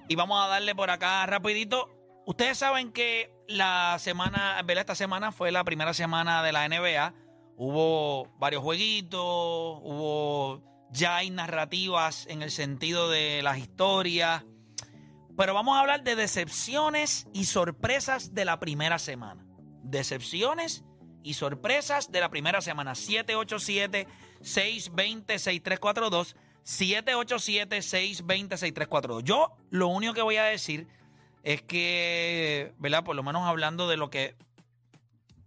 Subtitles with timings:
[0.06, 1.88] Y vamos a darle por acá rapidito.
[2.26, 4.82] Ustedes saben que la semana, ¿verdad?
[4.82, 7.14] Esta semana fue la primera semana de la NBA.
[7.56, 14.44] Hubo varios jueguitos, hubo ya hay narrativas en el sentido de las historias.
[15.38, 19.46] Pero vamos a hablar de decepciones y sorpresas de la primera semana.
[19.82, 20.84] Decepciones
[21.22, 22.94] y sorpresas de la primera semana.
[24.42, 26.34] 787-620-6342.
[26.64, 29.22] 787-620-6342.
[29.22, 30.86] Yo lo único que voy a decir
[31.42, 33.04] es que, ¿verdad?
[33.04, 34.34] Por lo menos hablando de lo que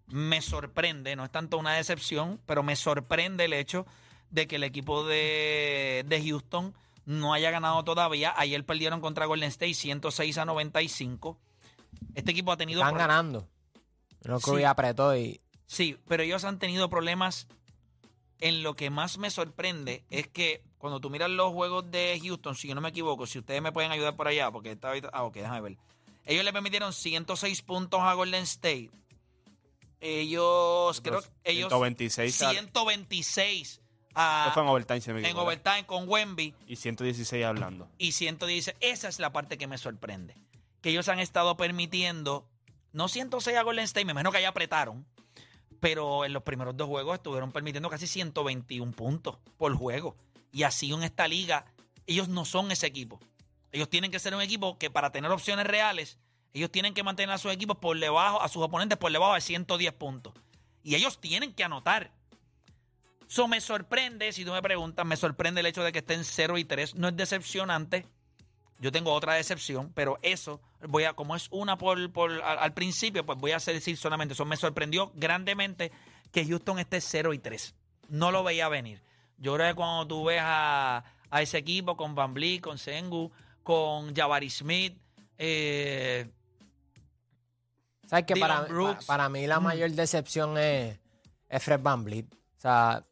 [0.07, 3.85] me sorprende, no es tanto una decepción, pero me sorprende el hecho
[4.31, 6.73] de que el equipo de, de Houston
[7.05, 8.33] no haya ganado todavía.
[8.37, 11.37] Ayer perdieron contra Golden State 106 a 95.
[12.15, 12.81] Este equipo ha tenido...
[12.81, 13.47] Están ganando.
[14.23, 14.51] No Sí.
[14.57, 15.41] que apretó y.
[15.65, 17.47] Sí, pero ellos han tenido problemas.
[18.41, 22.55] En lo que más me sorprende es que cuando tú miras los juegos de Houston,
[22.55, 25.23] si yo no me equivoco, si ustedes me pueden ayudar por allá, porque ahorita- Ah,
[25.23, 25.77] ok, déjame ver.
[26.25, 28.91] Ellos le permitieron 106 puntos a Golden State.
[30.01, 31.67] Ellos, creo que ellos.
[31.69, 33.81] 126 al- 126
[34.15, 37.89] a- Esto fue en overtime, se me en overtime con Wemby Y 116 hablando.
[37.97, 38.73] y 110.
[38.79, 40.35] Esa es la parte que me sorprende.
[40.81, 42.47] Que ellos han estado permitiendo,
[42.93, 45.05] no 106 a Golden State, me imagino que ahí apretaron,
[45.79, 50.15] pero en los primeros dos juegos estuvieron permitiendo casi 121 puntos por juego.
[50.51, 51.65] Y así en esta liga,
[52.07, 53.19] ellos no son ese equipo.
[53.71, 56.17] Ellos tienen que ser un equipo que para tener opciones reales,
[56.53, 59.41] ellos tienen que mantener a sus equipos por debajo, a sus oponentes por debajo de
[59.41, 60.33] 110 puntos.
[60.83, 62.11] Y ellos tienen que anotar.
[63.29, 66.57] Eso me sorprende, si tú me preguntas, me sorprende el hecho de que estén 0
[66.57, 66.95] y 3.
[66.95, 68.07] No es decepcionante.
[68.79, 72.73] Yo tengo otra decepción, pero eso, voy a, como es una por, por al, al
[72.73, 74.45] principio, pues voy a decir solamente eso.
[74.45, 75.91] Me sorprendió grandemente
[76.31, 77.75] que Houston esté 0 y 3.
[78.09, 79.01] No lo veía venir.
[79.37, 83.31] Yo creo que cuando tú ves a, a ese equipo con Van Vliet, con Sengu,
[83.63, 84.97] con Jabari Smith,
[85.37, 86.29] eh,
[88.05, 90.99] ¿Sabes que para, para, para mí la mayor decepción es,
[91.47, 92.25] es Fred Van Vliet.
[92.33, 93.05] O sea,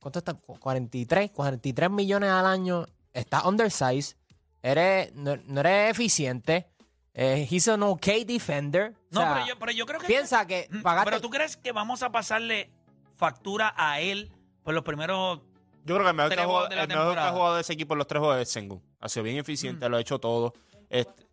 [0.00, 0.34] ¿cuánto está?
[0.34, 2.86] 43, 43 millones al año.
[3.12, 4.16] Está undersized.
[4.62, 6.66] Eres, no, no eres eficiente.
[7.14, 8.92] Eh, he's an okay defender.
[9.10, 10.06] O no, sea, pero, yo, pero yo creo que...
[10.06, 12.70] piensa que Mm, pagaste- Pero tú crees que vamos a pasarle
[13.16, 14.30] factura a él
[14.62, 15.40] por los primeros
[15.84, 17.32] Yo creo que el mejor, que ha jugado, de la el mejor que ha temporada.
[17.32, 18.82] jugado de ese equipo en los tres juegos es Sengun.
[19.00, 20.52] Ha sido bien eficiente, lo ha hecho todo.
[20.88, 21.26] Este,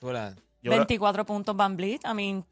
[0.00, 0.30] yo creo-
[0.62, 2.00] 24 puntos Van Vliet.
[2.04, 2.44] I mean,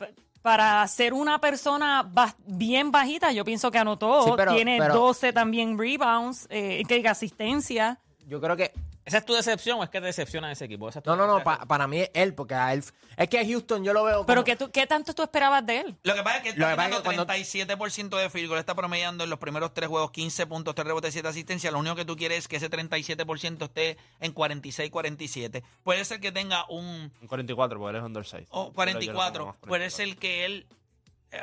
[0.43, 2.09] para ser una persona
[2.47, 4.25] bien bajita, yo pienso que anotó.
[4.25, 7.99] Sí, pero- Tiene pero- 12 también rebounds, eh, que diga asistencia.
[8.27, 8.73] yo creo que
[9.05, 10.89] ¿Esa es tu decepción o es que te decepciona ese equipo?
[10.89, 12.83] Esa es tu- No, no, no, pa- para mí es él, porque a él.
[13.19, 14.25] Es que a Houston yo lo veo.
[14.25, 15.97] Pero como- ¿qué, tú- ¿qué tanto tú esperabas de él?
[16.03, 18.31] Lo que pasa es que Lo está que pasa es tirando que cuando- 37% de
[18.31, 21.71] field goal, está promediando en los primeros tres juegos 15 puntos, 3 rebotes, 7 asistencias.
[21.73, 25.63] Lo único que tú quieres es que ese 37% esté en 46-47.
[25.83, 28.47] Puede ser que tenga un Un 44, porque él es undersized.
[28.51, 29.45] o Pero yo lo 44.
[29.45, 30.67] pongo más Puede ser que él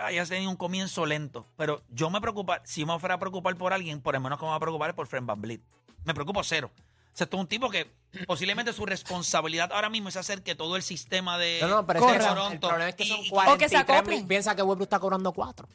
[0.03, 1.45] haya tenido un comienzo lento.
[1.57, 4.50] Pero yo me preocupa, si me fuera a preocupar por alguien, por lo menos como
[4.50, 5.41] me va a preocupar por Fred Van.
[5.41, 6.71] Me preocupo cero.
[7.13, 7.91] O sea, esto es un tipo que
[8.25, 12.00] posiblemente su responsabilidad ahora mismo es hacer que todo el sistema de, No, no, pero
[12.06, 14.27] es el- Toronto el problema es que y- son y- 43 O que se mil.
[14.27, 15.68] Piensa que Westbrook está cobrando 4.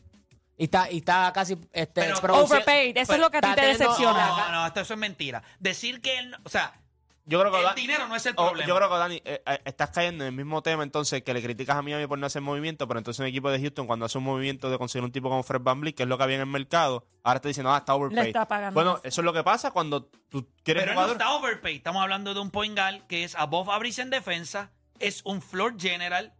[0.58, 1.52] Y está, y está casi.
[1.72, 4.26] Este, Pero- Overpaid, eso es lo que a ti está te teniendo- decepciona.
[4.28, 5.42] No, no, esto eso es mentira.
[5.58, 6.72] Decir que él, o sea,
[7.28, 8.68] Yo creo que el dinero no es el Oh, problema.
[8.68, 11.42] yo creo que Dani, eh, eh, estás cayendo en el mismo tema entonces que le
[11.42, 14.16] criticas a Miami por no hacer movimiento, pero entonces un equipo de Houston cuando hace
[14.18, 16.42] un movimiento de conseguir un tipo como Fred Van que es lo que había en
[16.42, 18.28] el mercado, ahora está diciendo, ah, está overpaid.
[18.28, 19.00] está pagando Bueno, más.
[19.04, 21.16] eso es lo que pasa cuando tú quieres Pero él no jugador.
[21.16, 21.76] está overpaid.
[21.76, 24.70] Estamos hablando de un point guard que es above average en defensa,
[25.00, 26.32] es un floor general.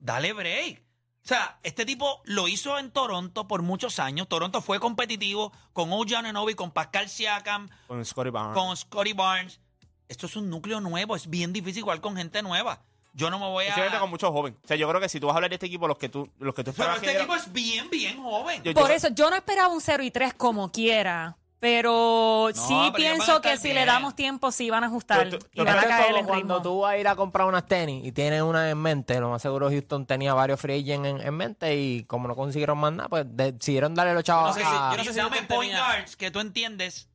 [0.00, 0.82] Dale break.
[1.24, 4.28] O sea, este tipo lo hizo en Toronto por muchos años.
[4.28, 8.54] Toronto fue competitivo con OJ Ananobi, con Pascal Siakam, Con Scottie Barnes.
[8.58, 9.60] con Scotty Barnes.
[10.08, 12.80] Esto es un núcleo nuevo, es bien difícil jugar con gente nueva.
[13.16, 14.00] Yo no me voy a...
[14.00, 14.58] Con muchos jóvenes.
[14.64, 16.08] O sea, yo creo que si tú vas a hablar de este equipo, los que
[16.08, 18.62] tú, los que tú Pero esperabas que este equipo es bien, bien joven.
[18.64, 21.36] Yo- yo- Por eso, yo no esperaba un 0 y 3 como quiera.
[21.60, 25.38] Pero No, sí pero pienso que si le damos tiempo, sí van a ajustar Pero
[25.38, 26.62] tú- y van a Pero caer en cuando ritmo.
[26.62, 29.40] tú vas a ir a comprar unas tenis y tienes una en mente, lo más
[29.40, 33.08] seguro Houston tenía varios free agents en, en mente y como no consiguieron más nada,
[33.08, 34.90] pues decidieron darle los chavos No sé si- a...
[34.90, 37.08] yo no sé si Houston point guards que tú entiendes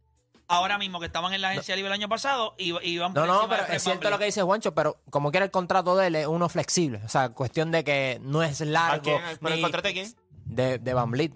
[0.49, 3.41] ahora mismo que estaban en la agencia libre el año pasado y iban por No,
[3.41, 6.15] no, pero es cierto lo que dice Juancho, pero como quiera el contrato de él
[6.15, 6.99] es uno flexible.
[7.05, 9.03] O sea, cuestión de que no es ¿A largo.
[9.03, 9.21] quién?
[9.41, 10.13] ¿Pero el contrato de quién?
[10.45, 11.31] De, de Van Vliet.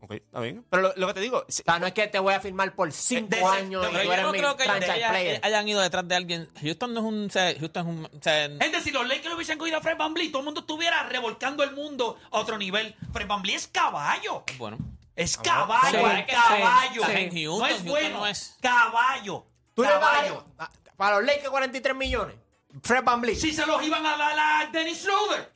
[0.00, 0.64] Ok, está bien.
[0.70, 2.38] Pero lo, lo que te digo, si- O sea, no es que te voy a
[2.40, 4.56] firmar por cinco de ese- años de- y Pero tú yo eres no mi creo
[4.56, 5.40] que haya- player.
[5.42, 6.48] hayan ido detrás de alguien.
[6.62, 7.26] Houston no es un.
[7.26, 8.04] o sea, Houston es un.
[8.04, 11.02] o sea, Gente, si los Lakers hubiesen cogido a Fred VanVleet, todo el mundo estuviera
[11.08, 12.94] revolcando el mundo a otro nivel.
[13.12, 14.44] Fred VanVleet es caballo.
[14.58, 14.78] bueno.
[15.16, 17.02] Es caballo, Sí, es sí, caballo.
[17.06, 17.30] sí.
[17.44, 18.56] Houston, no es bueno, no es.
[18.60, 19.46] caballo.
[19.74, 20.44] ¿Tú le caballo.
[20.56, 22.36] pagarías- para los Lakers 43 millones.
[22.82, 23.38] Fred Van Vliet.
[23.38, 25.52] Si se los iban a dar a Dennis Schroeder.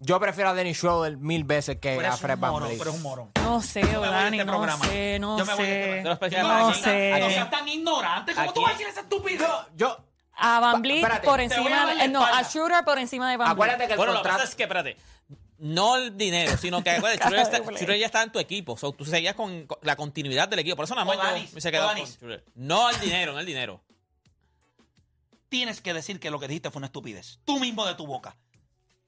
[0.00, 2.78] Yo prefiero a Dennis Schroeder mil veces que Pero a Fred Van Vliet.
[2.78, 3.32] pero es un morón.
[3.42, 4.84] No sé, Yo voy Dani, este no programa.
[4.84, 5.80] sé, no Yo me voy este sé.
[5.80, 5.96] programa.
[5.96, 7.20] De los especiales No sé.
[7.20, 8.34] No seas tan ignorante.
[8.34, 9.48] ¿Cómo tú vas a decir esa estupidez?
[9.74, 9.96] Yo,
[10.40, 12.42] A Van Pa- Vliet espérate, por a encima, eh, no, a.
[12.42, 13.52] Shooter por encima de Van Vliet.
[13.54, 14.38] acuérdate que el Bueno, lo que contrato...
[14.38, 14.96] pasa es que, espérate.
[15.58, 18.76] No el dinero, sino que acuérdate, Schroeder, está- Schroeder ya está en tu equipo.
[18.76, 20.76] So, tú seguías con, con la continuidad del equipo.
[20.76, 22.42] Por eso nada más O Danis, yo se quedó con.
[22.54, 23.80] No el dinero, no el dinero.
[25.48, 27.40] Tienes que decir que lo que dijiste fue una estupidez.
[27.44, 28.36] Tú mismo de tu boca.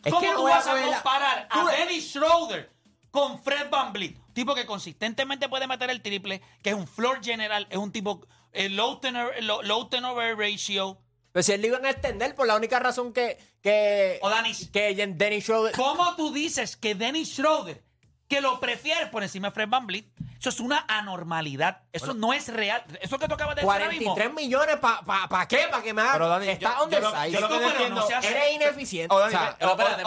[0.03, 2.71] Es ¿Cómo que tú voy a vas a coger la- comparar Tú- a Dennis Schroeder
[3.11, 4.17] con Fred Van Vliet?
[4.32, 8.27] Tipo que consistentemente puede meter el triple, que es un floor general, es un tipo
[8.53, 8.99] eh, low,
[9.43, 10.99] low, low turnover ratio.
[11.32, 13.38] Pero si él iban a extender por la única razón que...
[13.62, 14.69] que O Danis.
[14.73, 15.75] Que Dennis Schroeder...
[15.75, 17.82] ¿Cómo tú dices que Dennis Schroeder,
[18.31, 20.06] que lo prefieres por encima de Fred Van Vliet,
[20.38, 21.82] eso es una anormalidad.
[21.93, 22.82] Eso no es real.
[23.03, 24.15] Eso que tú acabas de decir ahora mismo.
[24.15, 25.67] 43 millones para pa, pa qué?
[25.69, 26.12] ¿Para que me haga?
[26.12, 27.31] Pero, Dani, está yo- on yo the lo- side.
[27.32, 29.15] yo lo que entiendo- no Eres ineficiente.
[29.15, 30.03] O sea, espérate, espérate,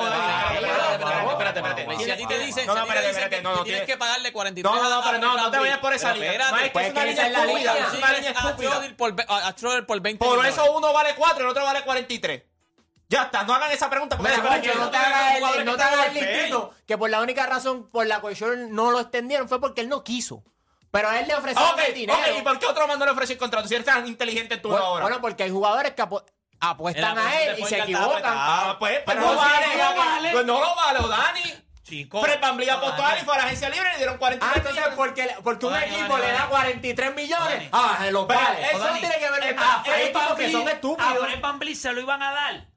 [1.59, 3.35] espérate, Si a ti te dicen, No, si no, a ti te espérate, dicen espérate,
[3.35, 5.59] que no, no, tienes tiene- que pagarle 43 No, no, no, pero no, no te
[5.59, 6.49] vayas por esa línea.
[6.49, 7.77] No, es que pues es una línea estúpida.
[7.77, 9.25] Es una línea estúpida.
[9.27, 12.43] A- Schroeder por 20 Por eso uno vale 4 y el otro vale 43.
[13.13, 14.17] Ya está, no hagan esa pregunta.
[14.17, 17.09] porque Mira, no te hagas jugadores el, que no te hagas el listito, que por
[17.09, 20.43] la única razón por la cual ellos no lo extendieron fue porque él no quiso.
[20.91, 22.19] Pero a él le ofrecieron Ok, el dinero.
[22.19, 23.67] ok, ¿y por qué otro más no le ofreció el contrato?
[23.67, 25.01] Si eres tan inteligente tú bueno, ahora.
[25.03, 26.23] bueno, porque hay jugadores que apu-
[26.59, 28.17] apuestan a él y posición se equivocan.
[28.17, 29.65] estaba Ah, pues, pues Pero no vale.
[29.77, 30.31] no lo vale.
[30.31, 31.41] Pues no lo vale, o Dani.
[31.83, 32.21] Chico.
[32.21, 34.17] Fred Van Vliet apostó a él y fue a la agencia libre y le dieron
[34.17, 34.97] 43 Ah, entonces millones.
[34.97, 36.49] porque, porque un Dani, equipo Dani, le da Dani.
[36.49, 37.49] 43 millones.
[37.49, 37.69] Dani.
[37.73, 38.71] Ah, se Pero vale.
[38.71, 41.11] eso no tiene que ver eh, A hay Fred que son estúpidos.
[41.11, 42.67] A Fred Van Vliet se lo iban a dar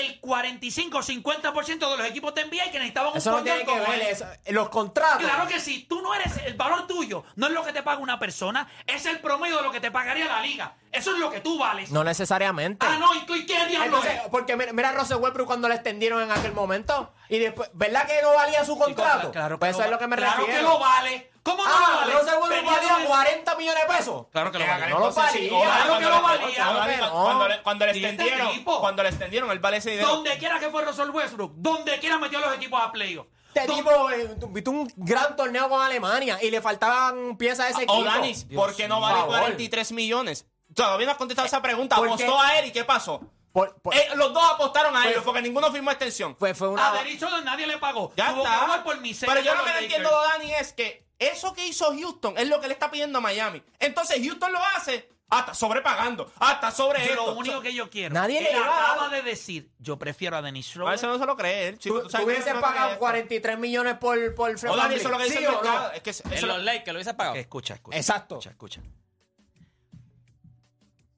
[0.00, 4.00] el 45-50% de los equipos de NBA que necesitaban un Eso no tiene que ver
[4.02, 4.26] eso.
[4.48, 5.18] Los contratos.
[5.18, 7.98] Claro que sí, tú no eres, el valor tuyo no es lo que te paga
[7.98, 10.74] una persona, es el promedio de lo que te pagaría la liga.
[10.92, 11.90] Eso es lo que tú vales.
[11.90, 12.86] No necesariamente.
[12.88, 14.28] Ah, no, ¿y qué- y qué diablo Entonces, es?
[14.30, 18.06] porque mira, mira a Russell Westbrook cuando le extendieron en aquel momento y después, ¿verdad
[18.06, 19.32] que no valía su contrato?
[19.32, 20.60] Claro que pues eso lo es lo que me claro refiero.
[20.60, 21.30] que lo vale.
[21.44, 22.16] ¿Cómo no lo Ah, vale?
[22.16, 24.26] Westbrook Venía valía de- 40 millones de pesos.
[24.32, 24.88] Claro que lo vale.
[24.88, 25.48] No lo valía.
[25.50, 27.10] Claro cuando que le- lo valía.
[27.10, 30.08] cuando- le, cuando le Y este extendieron, cuando le extendieron, él vale ese dinero.
[30.08, 33.26] Donde quiera que fue Russell Westbrook, donde quiera metió a los equipos a playoff.
[33.54, 37.82] Este tipo eh, viste un gran torneo con Alemania y le faltaban piezas a ese
[37.84, 37.92] equipo.
[38.00, 39.38] O Danis, Dios ¿por qué no vale favor.
[39.38, 40.46] 43 millones?
[40.74, 41.94] Todavía no has contestado esa pregunta.
[41.96, 43.20] Apostó a él y ¿qué pasó?
[43.54, 46.34] Por- por- Eh, los dos apostaron a Pues- ellos porque ninguno firmó extensión.
[46.36, 46.88] fue, fue una.
[46.88, 48.12] A nadie le pagó.
[48.16, 48.82] Ya Tuvo que está.
[48.82, 50.10] por miseria Pero yo lo que no entiendo.
[50.10, 53.62] Dani, es que eso que hizo Houston es lo que le está pidiendo a Miami.
[53.78, 57.26] Entonces Houston lo hace hasta sobrepagando, hasta sobre Yo esto.
[57.26, 58.12] Lo único que yo quiero.
[58.12, 60.94] Nadie le acaba de decir, yo prefiero a Dennis A Schroeder.
[60.96, 61.98] eso no se lo cree él, chico.
[61.98, 62.98] Tú, tú sabes tú que hubieses eso no pagado cree.
[62.98, 64.98] 43 millones por, por Fred O Dani, VanVleet.
[65.00, 65.90] eso es lo que dice ¿Sí el no?
[65.92, 67.36] Es que eso- En los Lakers lo hubiese pagado.
[67.36, 67.96] Escucha, escucha.
[67.96, 68.34] Exacto.
[68.40, 68.80] Escucha, escucha.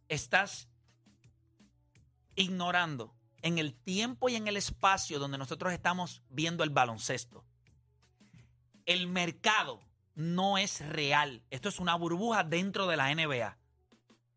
[0.09, 0.69] Estás
[2.37, 7.45] ignorando en el tiempo y en el espacio donde nosotros estamos viendo el baloncesto.
[8.85, 9.81] El mercado
[10.15, 11.43] no es real.
[11.51, 13.59] Esto es una burbuja dentro de la NBA.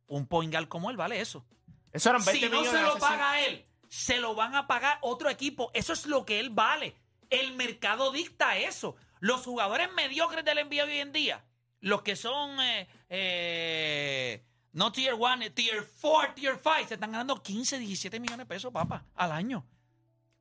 [0.08, 1.46] Un point guard como él vale eso.
[1.92, 5.00] eso eran 20 Si no se lo paga a él, se lo van a pagar
[5.02, 5.72] otro equipo.
[5.74, 6.96] Eso es lo que él vale.
[7.30, 8.96] El mercado dicta eso.
[9.20, 11.46] Los jugadores mediocres del NBA hoy en día,
[11.82, 17.42] los que son eh, eh, no tier 1, tier 4, tier 5, se están ganando
[17.42, 19.66] 15, 17 millones de pesos, papá, al año.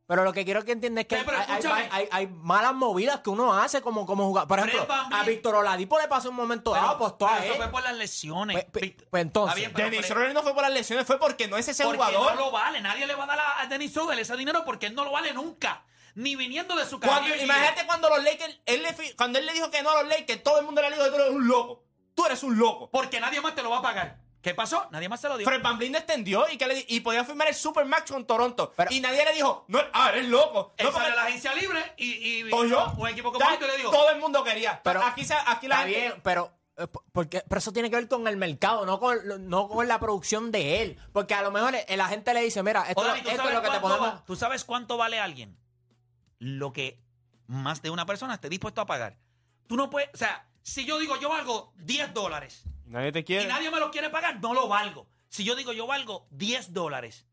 [0.07, 1.89] Pero lo que quiero que entiendas es que pero hay, hay- escúchame.
[1.93, 4.49] hay- hay malas movidas que uno hace como, como jugador.
[4.49, 7.59] Por ejemplo, a Víctor Oladipo le pasó un momento dado, apostó a eso él.
[7.59, 8.55] fue por las lesiones.
[8.55, 11.59] Pues- pues- pues entonces, bien, Dennis Schroeder no fue por las lesiones, fue porque no
[11.59, 12.35] es ese porque jugador.
[12.37, 12.81] no lo vale.
[12.81, 15.35] Nadie le va a dar a, Dennis Schroeder ese dinero porque él no lo vale
[15.35, 15.85] nunca.
[16.15, 17.43] Ni viniendo de su Cuando- carrera.
[17.45, 20.09] imagínate cuando los Lakers, él le fi- cuando él le dijo que no a los
[20.11, 21.85] Lakers, todo el mundo le dijo que tú eres un loco.
[22.19, 22.91] Tú eres un loco.
[22.91, 24.19] Porque nadie más te lo va a pagar.
[24.43, 24.89] ¿Qué pasó?
[24.91, 25.47] Nadie más se lo dio.
[25.47, 28.73] Fred Van extendió y, que le, di- y podía firmar el Supermax con Toronto.
[28.77, 30.75] Pero- y nadie le dijo, no, ah, eres loco.
[30.77, 32.93] Él No, salió a la agencia libre y, y cogió.
[32.97, 33.91] un equipo como este le dijo.
[33.91, 34.81] Todo el mundo quería.
[34.83, 37.97] Pero- aquí, se- aquí la Está gente- bien, pero, eh, porque, pero eso tiene que
[37.97, 40.99] ver con el mercado, no con, lo- no con la producción de él.
[41.13, 43.43] Porque a lo mejor el, la gente le dice, mira, esto, O, Dani, ¿tú, esto
[43.43, 44.21] sabes es lo que te cuánto podemos...
[44.21, 45.57] va- ¿Tú sabes cuánto vale alguien?
[46.39, 47.01] Lo que
[47.49, 49.19] más de una persona esté dispuesto a pagar.
[49.67, 53.25] Tú no puedes, o sea, si yo digo yo valgo 10 dólares Nadie te y
[53.25, 53.47] quiere.
[53.49, 55.07] nadie me lo quiere pagar, no lo valgo.
[55.29, 57.27] Si yo digo yo valgo 10 dólares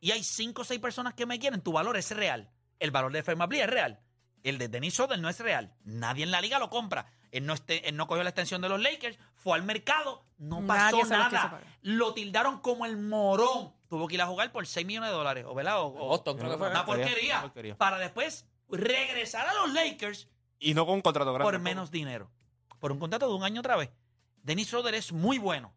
[0.00, 2.50] y hay 5 o 6 personas que me quieren, tu valor es real.
[2.80, 4.00] El valor de Fermabli es real.
[4.42, 5.74] El de Dennis Schroeder no es real.
[5.84, 7.06] Nadie en la liga lo compra.
[7.30, 10.64] Él no, este- él no cogió la extensión de los Lakers, fue al mercado, no
[10.66, 11.60] pasó Nadie nada.
[11.82, 13.72] Lo tildaron como el morón.
[13.88, 15.80] Tuvo que ir a jugar por 6 millones de dólares, ¿o verdad?
[15.80, 16.68] O- o- Boston, creo que fue.
[16.70, 17.78] una porquería, una porquería.
[17.78, 21.44] Para después regresar a los Lakers Y no con un contrato grande.
[21.50, 22.30] por menos dinero.
[22.84, 23.88] Por un contrato de un año otra vez.
[24.42, 25.72] Dennis Schroeder es muy bueno.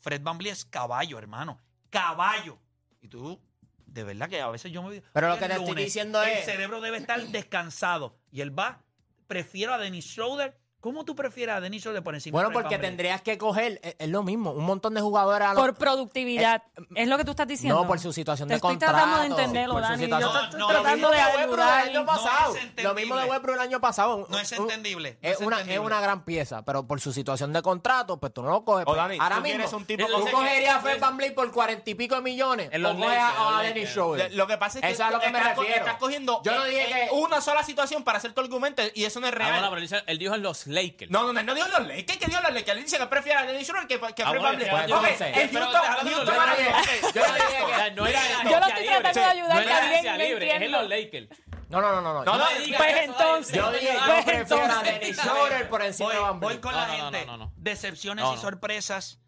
[0.00, 1.60] Fred Van es caballo, hermano.
[1.90, 2.58] Caballo.
[3.02, 3.38] Y tú,
[3.84, 5.02] de verdad que a veces yo me...
[5.12, 8.16] Pero lo que te estoy diciendo el es- cerebro debe estar descansado.
[8.32, 8.82] Y él va,
[9.26, 10.58] prefiero a Dennis Schroeder.
[10.80, 12.90] ¿Cómo tú prefieres a Dennis Schroeder por encima Bueno, de Fred porque VanVleet?
[12.90, 16.62] tendrías que coger, es, es lo mismo, un montón de jugadores a lo- Por productividad.
[16.94, 17.80] es lo que tú estás diciendo.
[17.80, 18.94] No, por su situación Te de estoy contrato.
[18.94, 20.04] tratando de entenderlo, por su Dani.
[20.04, 21.88] situación- Yo No, estoy no, tratando lo de mismo de Westbrook el ayudar.
[21.88, 22.54] año No es pasado.
[22.56, 22.82] entendible.
[22.84, 24.26] lo mismo de Westbrook el año pasado.
[24.28, 25.18] No es Un- entendible.
[25.22, 25.86] no Es una, es entendible.
[25.86, 28.82] una gran pieza, pero por su situación de contrato, pues tú no lo coges.
[28.82, 28.96] O pues.
[28.96, 32.14] Dani, Ahora tú mismo, un tipo ¿tú cogerías a Fred Van por cuarenta y pico
[32.14, 32.68] de millones?
[32.70, 33.90] En los o coges Lakers, en a, los a Dennis Lakers.
[33.90, 34.34] Schroeder?
[34.34, 35.84] Lo que pasa es que, Eso es a lo que me estás co- refiero.
[35.84, 38.82] estás cogiendo Yo no eh, dije eh, que- una sola situación para hacer tu argumento
[38.94, 39.50] y eso no es Ah, real.
[39.52, 41.10] bueno, pero él, dice- él dijo en los Lakers.
[41.10, 42.18] No, no, no, no dijo los Lakers.
[42.18, 42.76] ¿Qué dijo los Lakers?
[42.78, 44.88] Él dice que prefiere a Dennis Schroeder que, que Ah, Fred pues, Houston, Houston.
[44.88, 45.28] Yo que- sea,
[47.94, 51.28] no era Yo lo estoy tratando de ayudar No era también, es en los Lakers.
[51.68, 52.24] No, no, no, no.
[52.24, 52.26] no.
[52.36, 56.06] No, Yo- Pues entonces- Yo dije, yo Pues prefiero a entonces- Dennis Schroeder por encima
[56.08, 56.60] Voy, de Van voy Vliet.
[56.62, 57.26] con la no, no, gente.
[57.26, 57.52] no, no.
[57.56, 58.40] Decepciones No, y no.
[58.40, 59.18] sorpresas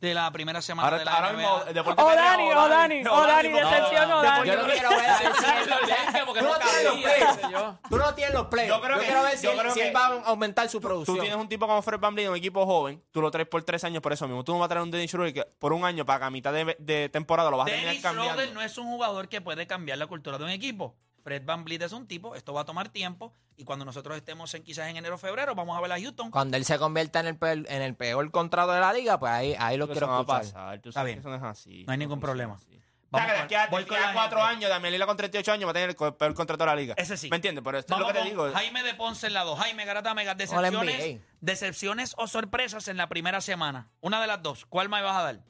[0.00, 1.36] de la primera semana Ahora, de la ahora NBA.
[1.36, 4.48] mismo, Deporte O PR, Dani, o Dani, o Dani, decepción o Dani.
[4.48, 5.00] Yo no quiero ver
[6.26, 7.50] porque Tú no no tienes los cabía, plays.
[7.52, 7.78] yo.
[7.90, 8.68] Tú no tienes los plays.
[8.68, 10.68] Yo creo que- quiero ver si, yo él- creo si él que va a aumentar
[10.68, 11.20] su Tú producción.
[11.20, 14.02] tienes un tipo como Fred Vliet, un equipo joven, tú lo traes por tres años
[14.02, 14.42] por eso mismo.
[14.44, 16.30] Tú no vas a traer un Dennis Schroeder que por un año para que a
[16.30, 18.32] mitad de, de temporada lo vas a tener Dennis cambiando.
[18.32, 20.94] Schroeder no es un jugador que puede cambiar la cultura de un equipo.
[21.22, 24.52] Fred Van Vliet es un tipo, esto va a tomar tiempo y cuando nosotros estemos
[24.54, 26.30] en quizás en enero o febrero vamos a ver a Houston.
[26.30, 29.30] Cuando él se convierta en el peor, en el peor contrato de la liga, pues
[29.32, 30.80] ahí, ahí lo quiero no pasar.
[30.80, 31.16] Tú Está bien.
[31.16, 31.84] que eso no es así.
[31.84, 32.54] No hay ningún problema.
[32.54, 32.80] así.
[33.12, 34.52] Vamos O sea, con- que de aquí a- voy con a cuatro gente.
[34.54, 36.94] años, Damián Lillard con 38 años va a tener el peor contrato de la liga.
[36.96, 37.28] Ese sí.
[37.28, 37.64] ¿Me entiendes?
[37.64, 38.52] Pero esto Vamos es lo que te digo.
[38.52, 39.58] Jaime de Ponce en la 2.
[39.58, 43.90] Jaime Garata Mega, decepciones, decepciones o sorpresas en la primera semana.
[44.00, 44.64] Una de las dos.
[44.66, 45.40] ¿Cuál me vas a dar?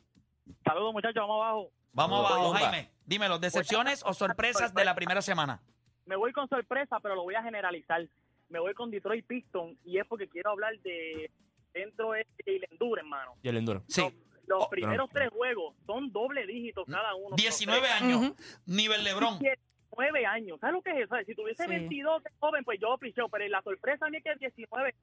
[0.65, 1.71] Saludos muchachos, vamos abajo.
[1.93, 2.53] Vamos abajo.
[2.55, 2.91] Jaime.
[3.05, 5.61] Dímelo, decepciones o sorpresas de la primera semana.
[6.07, 8.07] Me voy con sorpresa, pero lo voy a generalizar.
[8.49, 11.31] Me voy con Detroit Pistons y es porque quiero hablar de
[11.73, 13.35] dentro de Jalen Duren, hermano.
[13.43, 13.83] Y el enduro.
[13.89, 14.03] Sí.
[14.03, 14.13] Los,
[14.47, 17.37] los Oh, primeros tres juegos son doble dígitos cada uno.
[17.37, 18.33] 19 años.
[18.67, 19.39] Nivel Lebron.
[19.39, 20.59] 19 años.
[20.61, 21.15] ¿Sabes lo que es eso?
[21.27, 21.69] Si tuviese Sí.
[21.71, 24.95] 22 de joven, pues yo aprecio, pero la sorpresa a mí es que es 19.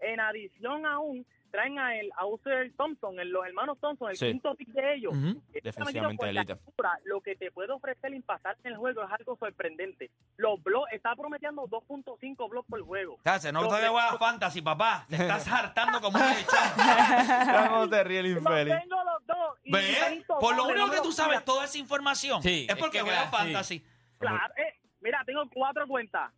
[0.00, 1.24] En adición aún,
[1.54, 4.26] traen a el a User Thompson, el- los hermanos Thompson, el Sí.
[4.26, 5.12] quinto pick de ellos.
[5.14, 5.40] Ujú.
[5.52, 10.10] Este Defensivamente altura, Lo que te puede ofrecer impactar en el juego es algo sorprendente.
[10.36, 13.14] Los blogs, está prometiendo 2.5 blogs por juego.
[13.14, 15.06] O sea, se nota de juega fantasy, papá.
[15.08, 16.58] Te estás hartando como un lechón.
[17.68, 18.74] Cómo te ríe el Los infeliz.
[18.80, 19.58] tengo los dos.
[19.62, 20.24] y ¿Ves?
[20.40, 23.04] Por lo único no que tú sabes toda esa información Sí, es es porque que
[23.04, 23.30] juega sí.
[23.30, 23.86] fantasy.
[24.18, 26.32] Claro, eh, mira, tengo cuatro cuentas.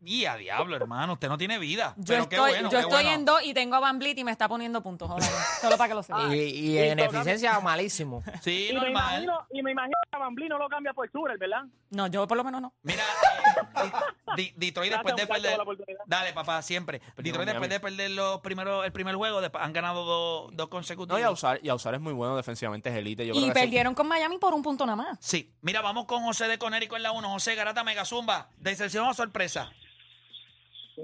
[0.00, 1.14] Y a diablo, hermano.
[1.14, 1.94] Usted no tiene vida.
[1.96, 3.10] Yo Pero qué estoy, bueno, yo qué estoy bueno.
[3.18, 5.08] en dos y tengo a Van Vliet y me está poniendo puntos.
[5.12, 5.30] mismo.
[5.60, 6.32] Solo para que lo sepan.
[6.32, 8.22] Y, y en eficiencia, malísimo.
[8.40, 11.36] Sí, Y me, imagino, y me imagino que a Bambli no lo cambia por Surel,
[11.36, 11.64] ¿verdad?
[11.90, 12.72] No, yo por lo menos no.
[12.82, 13.02] Mira,
[13.84, 13.90] eh,
[14.36, 15.58] Di- Detroit después de perder.
[16.06, 17.00] Dale, papá, siempre.
[17.16, 17.46] Detroit Miami.
[17.46, 21.20] después de perder los primeros, el primer juego, después han ganado dos, dos No, consecutivos.
[21.20, 23.26] y a usar, y a usar es muy bueno defensivamente, es elite.
[23.26, 23.64] Yo Y creo que sí.
[23.64, 25.18] perdieron con Miami por un punto nada más.
[25.20, 25.52] Sí.
[25.60, 27.28] Mira, vamos con José de Conérico en la 1.
[27.30, 28.48] José Garata Megazumba.
[28.58, 29.72] ¿Decepción o sorpresa?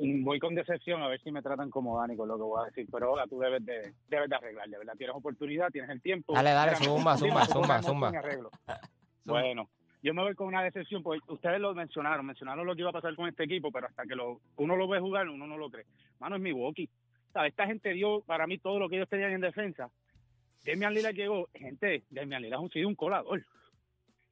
[0.00, 2.66] Voy con decepción a ver si me tratan como Dani con lo que voy a
[2.66, 4.94] decir, pero ahora tú debes de, debes de arreglar, de verdad.
[4.96, 6.34] Tienes oportunidad, tienes el tiempo.
[6.34, 8.12] Dale, dale, zumba, zumba, zumba, zumba.
[9.24, 9.68] Bueno,
[10.02, 12.94] yo me voy con una decepción, porque ustedes lo mencionaron, mencionaron lo que iba a
[12.94, 15.70] pasar con este equipo, pero hasta que lo, uno lo ve jugar, uno no lo
[15.70, 15.86] cree.
[16.18, 16.90] Mano, es Milwaukee.
[17.32, 17.50] ¿Sabes?
[17.50, 19.90] Esta gente dio para mí todo lo que ellos tenían en defensa.
[20.64, 23.44] Demian Lillard llegó, gente, Demian Lillard ha sido un colador.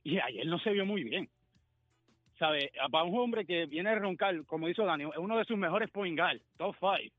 [0.03, 1.29] Y ayer no se vio muy bien.
[2.39, 2.73] ¿Sabe?
[2.91, 5.91] Para un hombre que viene a roncar, como hizo Dani, es uno de sus mejores
[5.91, 6.19] point
[6.57, 7.13] top five.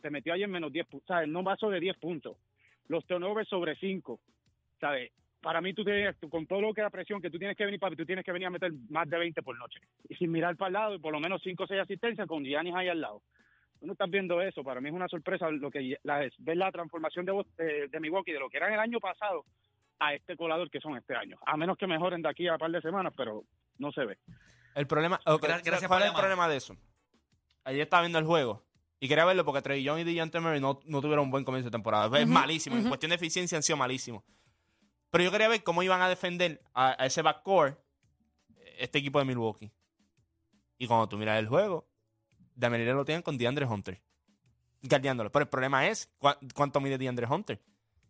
[0.00, 1.28] Se metió ayer menos 10 puntos, ¿sabes?
[1.28, 2.36] No pasó de 10 puntos.
[2.88, 4.20] Los turnovers sobre 5,
[4.80, 5.12] ¿sabes?
[5.40, 7.80] Para mí, tú tienes, con todo lo que la presión que tú tienes que venir,
[7.80, 9.80] papi, tú tienes que venir a meter más de 20 por noche.
[10.08, 12.44] Y sin mirar para el lado, y por lo menos 5 o 6 asistencias con
[12.44, 13.22] Giannis ahí al lado.
[13.80, 14.62] Tú no estás viendo eso.
[14.62, 18.32] Para mí es una sorpresa lo que la, ver la transformación de, de, de Milwaukee
[18.32, 19.44] de lo que eran el año pasado
[19.98, 21.36] a este colador que son este año.
[21.44, 23.42] A menos que mejoren de aquí a un par de semanas, pero
[23.82, 24.18] no se ve.
[24.74, 26.76] El problema, ok, Gra- gracias ¿cuál es el problema de eso?
[27.64, 28.64] Ayer estaba viendo el juego
[28.98, 31.66] y quería verlo porque Trey Young y DeJounte Murray no, no tuvieron un buen comienzo
[31.66, 32.18] de temporada.
[32.18, 32.76] Es malísimo.
[32.76, 34.22] En cuestión de eficiencia han sido malísimos.
[35.10, 37.78] Pero yo quería ver cómo iban a defender a, a ese backcourt
[38.78, 39.70] este equipo de Milwaukee.
[40.78, 41.86] Y cuando tú miras el juego,
[42.54, 44.00] Damian Lillard lo tienen con DeAndre Hunter.
[44.80, 45.30] Guardiándolo.
[45.30, 46.10] Pero el problema es
[46.54, 47.60] cuánto mide DeAndre Hunter.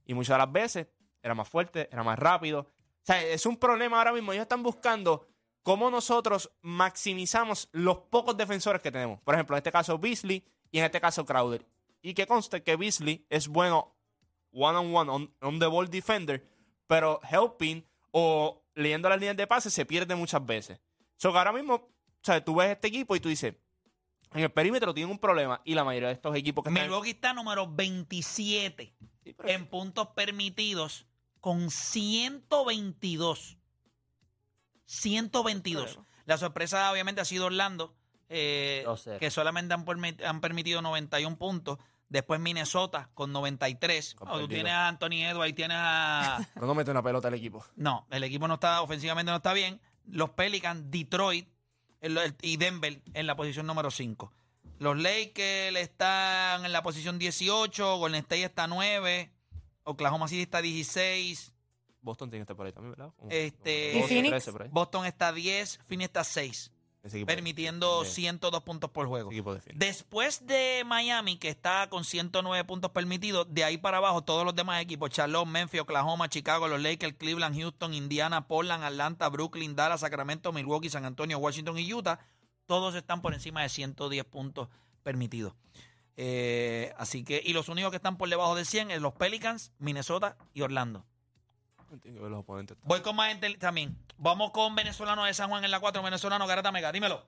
[0.07, 0.87] Y muchas de las veces
[1.23, 2.61] era más fuerte, era más rápido.
[2.61, 4.33] O sea, es un problema ahora mismo.
[4.33, 5.29] Ellos están buscando
[5.63, 9.21] cómo nosotros maximizamos los pocos defensores que tenemos.
[9.21, 11.65] Por ejemplo, en este caso Beasley y en este caso Crowder.
[12.03, 13.95] Y que conste que Beasley es bueno
[14.53, 16.45] one on one, on, on the ball defender,
[16.87, 20.81] pero helping o leyendo las líneas de pase se pierde muchas veces.
[21.17, 21.91] So que ahora mismo, o
[22.23, 23.55] sea, tú ves este equipo y tú dices,
[24.33, 26.85] en el perímetro tienen un problema y la mayoría de estos equipos que están...
[26.85, 28.93] Milwaukee está número 27
[29.25, 31.07] Sí, pero- en puntos permitidos
[31.41, 33.59] con 122.
[34.93, 35.99] 122.
[36.27, 37.95] La sorpresa obviamente ha sido Orlando,
[38.29, 39.19] eh, 2-0.
[39.19, 39.85] que solamente han,
[40.25, 41.79] han permitido 91 puntos.
[42.09, 44.15] Después Minnesota con 93.
[44.15, 46.47] Con Oh, tú tienes a Anthony Edwards y tienes a...
[46.53, 47.65] Pero no mete una pelota al equipo.
[47.75, 49.81] No, el equipo no está, ofensivamente no está bien.
[50.07, 51.49] Los Pelicans, Detroit
[52.03, 54.31] el- el- y Denver en la posición número 5.
[54.79, 59.33] Los Lakers están en la posición 18, Golden State está 9,
[59.85, 61.52] Oklahoma City está 16,
[62.03, 63.13] Boston tiene que estar por ahí también, ¿verdad?
[63.17, 64.31] Como- Este- como ¿Y 12, Phoenix?
[64.31, 64.69] 13 por ahí.
[64.73, 69.31] Boston está 10, Phoenix está 6, Ese equipo- permitiendo de- 102 puntos por juego.
[69.31, 69.87] defiende.
[69.87, 74.55] Después de Miami, que está con 109 puntos permitidos, de ahí para abajo todos los
[74.55, 80.01] demás equipos, Charlotte, Memphis, Oklahoma, Chicago, los Lakers, Cleveland, Houston, Indiana, Portland, Atlanta, Brooklyn, Dallas,
[80.01, 82.19] Sacramento, Milwaukee, San Antonio, Washington y Utah,
[82.67, 84.69] todos están por encima de 110 puntos
[85.03, 85.55] permitidos.
[86.17, 89.73] Eh, así que, y los únicos que están por debajo de 100 es los Pelicans,
[89.79, 91.05] Minnesota y Orlando.
[92.05, 92.77] Los oponentes.
[92.85, 93.97] Voy con más gente también.
[94.19, 97.23] Vamos con venezolano de San Juan en la 4, venezolano Garata Mega, dímelo.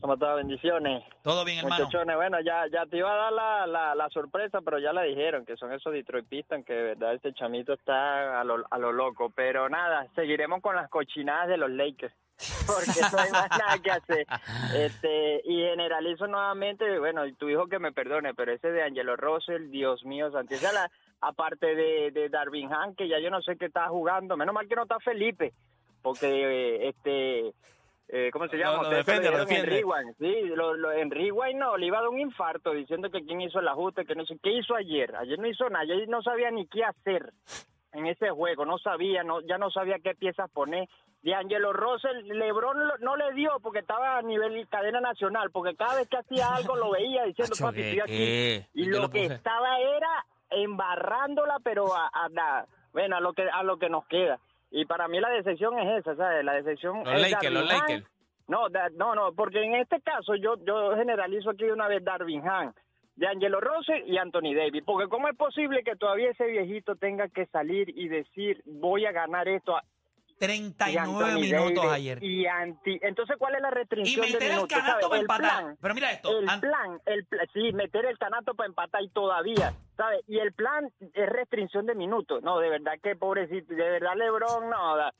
[0.00, 0.36] ¿Cómo estás?
[0.36, 1.02] Bendiciones.
[1.22, 1.86] Todo bien, hermano.
[1.86, 5.02] Muchachones, bueno, ya, ya te iba a dar la, la, la sorpresa, pero ya la
[5.02, 8.78] dijeron, que son esos Detroit Pistons, que de verdad este chamito está a lo, a
[8.78, 9.30] lo loco.
[9.34, 12.12] Pero nada, seguiremos con las cochinadas de los Lakers,
[12.66, 14.26] porque no hay más nada que hacer.
[14.74, 19.16] Este, y generalizo nuevamente, bueno, y tu hijo que me perdone, pero ese de Angelo
[19.16, 23.66] Russell, Dios mío, la- aparte de, de Darvin Han, que ya yo no sé qué
[23.66, 25.52] está jugando, menos mal que no está Felipe,
[26.02, 27.52] porque eh, este...
[28.08, 28.84] Eh, ¿Cómo se llama?
[28.84, 29.66] lo defiende, lo en.
[29.66, 30.14] Rewind.
[30.20, 33.40] Sí, lo, lo- en Rewind no, le iba a dar un infarto diciendo que quién
[33.40, 35.16] hizo el ajuste, que no sé qué hizo ayer.
[35.16, 37.32] Ayer no hizo nada, ayer no sabía ni qué hacer
[37.92, 40.88] en ese juego, no sabía, no, ya no sabía qué piezas poner.
[41.22, 45.74] De Angelo Russell, Lebron lo- no le dio porque estaba a nivel cadena nacional, porque
[45.74, 48.66] cada vez que hacía algo lo veía diciendo, papi, ¿qué- estoy aquí.
[48.74, 53.42] Y ¿Qué lo lo que estaba era embarrándola, pero a, a bueno, a lo que
[53.48, 54.38] a lo que nos queda.
[54.70, 56.44] Y para mí la decepción es esa, ¿sabes?
[56.44, 57.68] La decepción Los es Lakers, los.
[57.68, 58.04] Lakers.
[58.48, 62.04] No, da- no, no, porque en este caso yo yo generalizo aquí de una vez
[62.04, 62.74] Darvin Han,
[63.16, 67.28] de Angelo Rose y Anthony Davis, porque cómo es posible que todavía ese viejito tenga
[67.28, 69.76] que salir y decir voy a ganar esto
[70.40, 72.22] a- y 39 Anthony minutos Davis ayer.
[72.22, 74.78] y anti, entonces cuál es la Y restricción de meter el minutos?
[74.78, 75.08] canasto ¿sabes?
[75.08, 75.62] para El empatar.
[75.62, 76.38] plan, Pero mira esto.
[76.38, 80.20] el an- plan, el sí, meter el canasto para empatar y todavía, ¿sabes?
[80.26, 82.42] Y el plan es restricción de minutos.
[82.42, 85.12] No, de verdad que pobrecito, de verdad LeBron, no, da-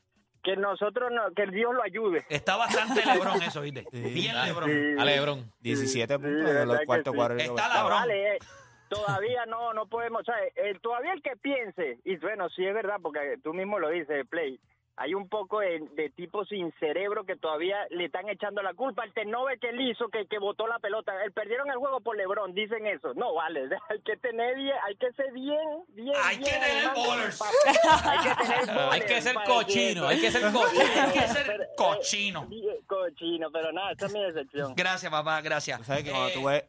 [0.43, 2.23] que nosotros, no, que Dios lo ayude.
[2.29, 3.85] Está bastante Lebrón eso, ¿viste?
[3.91, 4.01] Sí.
[4.13, 4.69] Bien Ah, Lebrón.
[4.69, 5.01] Sí.
[5.01, 5.51] A Lebron.
[5.59, 7.17] 17 Sí, puntos de los cuartos sí.
[7.17, 7.41] cuadros.
[7.43, 8.39] Está vale, eh,
[8.87, 10.53] todavía no no podemos, ¿sabes?
[10.55, 14.25] Eh, todavía el que piense, y bueno, sí es verdad, porque tú mismo lo dices,
[14.29, 14.57] Play,
[14.99, 19.03] hay un poco de, de tipos sin cerebro que todavía le están echando la culpa
[19.03, 21.13] al Tenove que él hizo, que, que botó la pelota.
[21.23, 23.13] El, perdieron el juego por Lebron, dicen eso.
[23.13, 27.39] No, vale, hay que tener bien, hay que ser bien, bien, Hay que tener bowlers.
[27.41, 31.01] Hay que tener Hay bowlers que ser cochino, hay que ser cochino.
[31.03, 32.49] Hay que ser eh, cochino.
[32.87, 34.73] cochino, pero nada, esa es mi decepción.
[34.75, 35.85] Gracias, papá, gracias.
[35.85, 36.63] Sabes que cuando Eh, tú ves.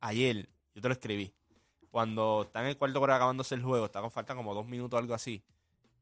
[0.00, 1.34] Ayer, yo te lo escribí.
[1.90, 4.96] Cuando está en el cuarto cuarto acabándose el juego, está con falta como dos minutos
[4.96, 5.42] o algo así.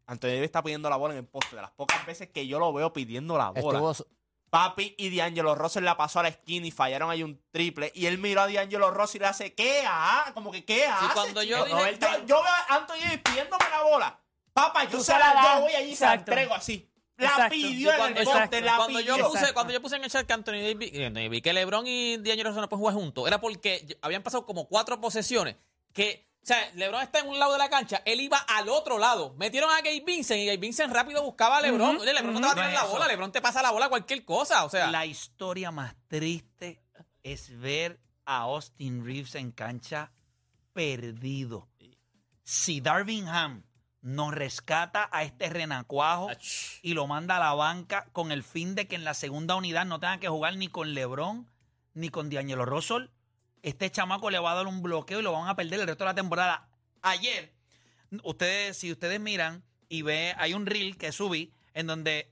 [0.06, 1.56] Anthony Davis está pidiendo la bola en el poste.
[1.56, 3.78] De las pocas veces que yo lo veo pidiendo la bola.
[3.92, 4.06] Estuvo
[4.50, 7.90] Papi y D'Angelo Russell la pasó a la esquina y fallaron ahí un triple.
[7.94, 9.82] Y él miró a D'Angelo Russell y le hace, ¿qué?
[9.84, 11.12] Ah, como que, ¿qué hace?
[11.12, 14.20] cuando yo dije- yo veo a Anthony Davis pidiéndome la bola.
[14.52, 16.88] Papá, yo, Tú se la, la yo voy allí y se la entrego así.
[17.16, 17.50] La Exacto.
[17.50, 19.54] pidió en cuando, el la cuando yo puse, Exacto.
[19.54, 22.16] cuando yo puse en el chat que Anthony Davis, eh, Anthony Davis, que LeBron y
[22.18, 25.56] D'Angelo Russell no pueden jugar juntos, era porque habían pasado como cuatro posesiones
[25.92, 28.98] que, o sea, LeBron está en un lado de la cancha, él iba al otro
[28.98, 29.33] lado.
[29.38, 31.96] Metieron a Gabe Vincent y Gabe Vincent rápido buscaba a LeBron.
[31.96, 33.88] Oye, LeBron no te va a tirar No la bola, LeBron te pasa la bola
[33.88, 34.90] cualquier cosa, o sea.
[34.90, 36.83] La historia más triste
[37.22, 40.12] es ver a Austin Reeves en cancha
[40.74, 41.70] perdido.
[42.42, 43.64] Si Darvingham
[44.02, 46.44] nos rescata a este renacuajo Ach.
[46.83, 49.87] y lo manda a la banca con el fin de que en la segunda unidad
[49.87, 51.50] no tenga que jugar ni con LeBron
[51.94, 53.09] ni con D'Angelo Russell,
[53.64, 56.05] este chamaco le va a dar un bloqueo y lo van a perder el resto
[56.05, 56.68] de la temporada.
[57.03, 57.53] Ayer,
[58.22, 62.31] ustedes, si ustedes miran y ve, hay un reel que subí en donde,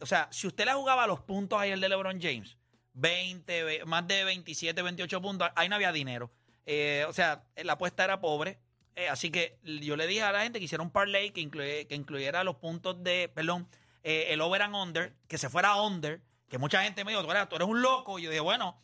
[0.00, 2.56] o sea, si usted le jugaba los puntos ayer de LeBron James,
[2.94, 6.30] 20, ve- más de 27, 28 puntos, ahí no había dinero.
[6.66, 8.58] Eh, o sea, la apuesta era pobre.
[8.96, 11.86] Eh, así que yo le dije a la gente que hiciera un parlay que, incluye-
[11.88, 13.68] que incluyera los puntos de, perdón,
[14.04, 17.56] eh, el over and under, que se fuera under, que mucha gente me dijo, tú
[17.56, 18.18] eres un loco.
[18.20, 18.80] Y yo dije, bueno,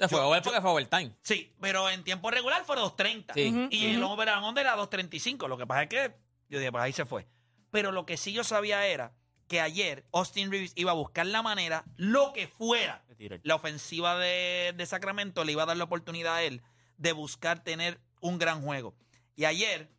[0.00, 1.12] Se fue Yo- over yo- porque fue overtime.
[1.22, 3.34] Sí, pero en tiempo regular fue 2.30.
[3.34, 3.50] Sí.
[3.50, 5.46] Ujú, y el over and under era 2.35.
[5.46, 6.14] Lo que pasa es que
[6.48, 7.26] yo dije, pues ahí se fue.
[7.70, 9.12] Pero lo que sí yo sabía era
[9.46, 13.04] que ayer Austin Reeves iba a buscar la manera, lo que fuera,
[13.42, 16.62] la ofensiva de, de Sacramento le iba a dar la oportunidad a él
[16.96, 18.94] de buscar tener un gran juego.
[19.36, 19.90] Y ayer,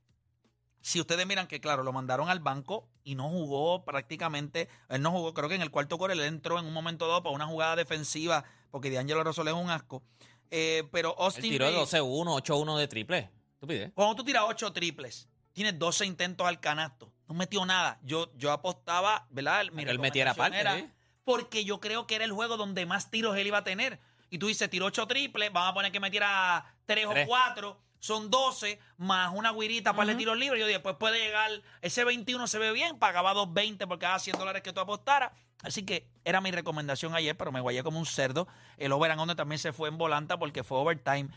[0.81, 5.11] si ustedes miran que, claro, lo mandaron al banco y no jugó prácticamente, él no
[5.11, 7.45] jugó, creo que en el cuarto core él entró en un momento dado para una
[7.47, 10.01] jugada defensiva, porque D'Angelo Russell es un asco.
[10.49, 13.29] Eh, pero Austin tiró de Reeves- 12-1, 8-1 de triple.
[13.53, 13.91] Estupidez.
[13.93, 17.99] cuando tú tiras 8 triples, tienes 12 intentos al canasto, no metió nada.
[18.03, 19.65] Yo, yo apostaba, ¿verdad?
[19.71, 20.89] Mi Que él metiera parte, era ¿sí?
[21.23, 23.99] Porque yo creo que era el juego donde más tiros él iba a tener.
[24.31, 27.27] Y tú dices, tiró 8 triples, vamos a poner que metiera 3 o Tres.
[27.27, 30.59] 4, son 12, más una guirita para el tiro libre.
[30.59, 31.49] Yo dije, después puede llegar,
[31.81, 35.31] ese 21 se ve bien, pagaba 2.20 por cada 100 dólares que tú apostaras.
[35.61, 38.47] Así que era mi recomendación ayer, pero me guayé como un cerdo.
[38.77, 41.29] El over and under también se fue en volanta porque fue overtime.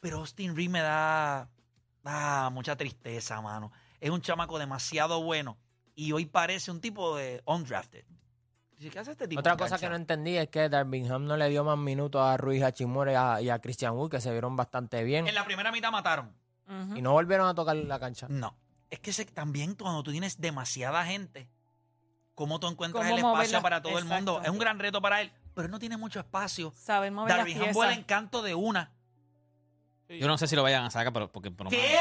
[0.00, 1.48] Pero Austin Reeves me da,
[2.02, 3.72] da mucha tristeza, mano.
[3.98, 5.56] Es un chamaco demasiado bueno
[5.94, 8.04] y hoy parece un tipo de undrafted.
[8.80, 9.40] Dice, ¿Qué hace este tipo?
[9.40, 9.86] Otra cosa cancha?
[9.86, 13.14] que no entendí es que Darvingham no le dio más minutos a Ruiz Hachimura y
[13.14, 15.28] a, y a Christian Wood, que se vieron bastante bien.
[15.28, 16.34] En la primera mitad mataron.
[16.96, 18.26] Y no volvieron a tocar la cancha.
[18.30, 18.56] No.
[18.90, 21.48] Es que se- también cuando tú tienes demasiada gente,
[22.34, 23.42] ¿cómo tú encuentras ¿Cómo el moverla?
[23.44, 24.40] espacio para todo el mundo?
[24.42, 26.72] Es un gran reto para él, pero él no tiene mucho espacio.
[26.76, 27.74] Saber mover las Darvin Ham piezas.
[27.76, 28.92] vuela en canto de una.
[30.08, 31.50] Yo no sé si lo vayan a sacar, pero porque.
[31.50, 31.98] Pero, ¿Qué?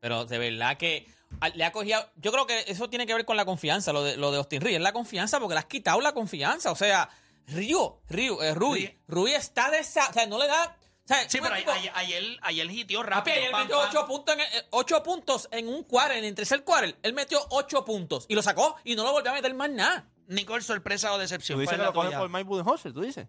[0.00, 1.06] pero de verdad que
[1.54, 2.00] le ha cogido.
[2.16, 4.60] Yo creo que eso tiene que ver con la confianza, lo de, lo de Austin
[4.60, 4.76] Reeves.
[4.78, 6.70] Es la confianza porque le has quitado la confianza.
[6.72, 7.08] O sea,
[7.48, 8.98] Río, Río, eh, Rui.
[9.08, 10.08] Rui está de esa.
[10.08, 10.76] O sea, no le da.
[11.04, 13.36] O sea, Sí, pero tipo- ayer, ayer, ayer hitió rápido.
[13.36, 13.88] ayer pam, metió pam.
[13.90, 16.96] 8 puntos, en, eh, ocho puntos en un quarter, en el tercer quarter.
[17.02, 20.08] Él metió 8 puntos y lo sacó y no lo volvió a meter más nada.
[20.28, 21.60] Nicole, sorpresa o Tú decepción.
[21.60, 23.28] dices ¿Cuál que lo por Mike Budenholzer, tú dices.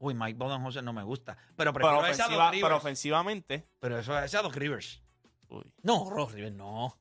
[0.00, 1.36] Uy, Mike Bodenholzer no me gusta.
[1.56, 2.66] Pero Pero, prefiero ese a Doc ofensiva, Rivers.
[2.66, 3.68] pero ofensivamente.
[3.78, 5.00] Pero eso es a Doc Rivers.
[5.48, 6.96] Uy, No, Ross Rivers, no.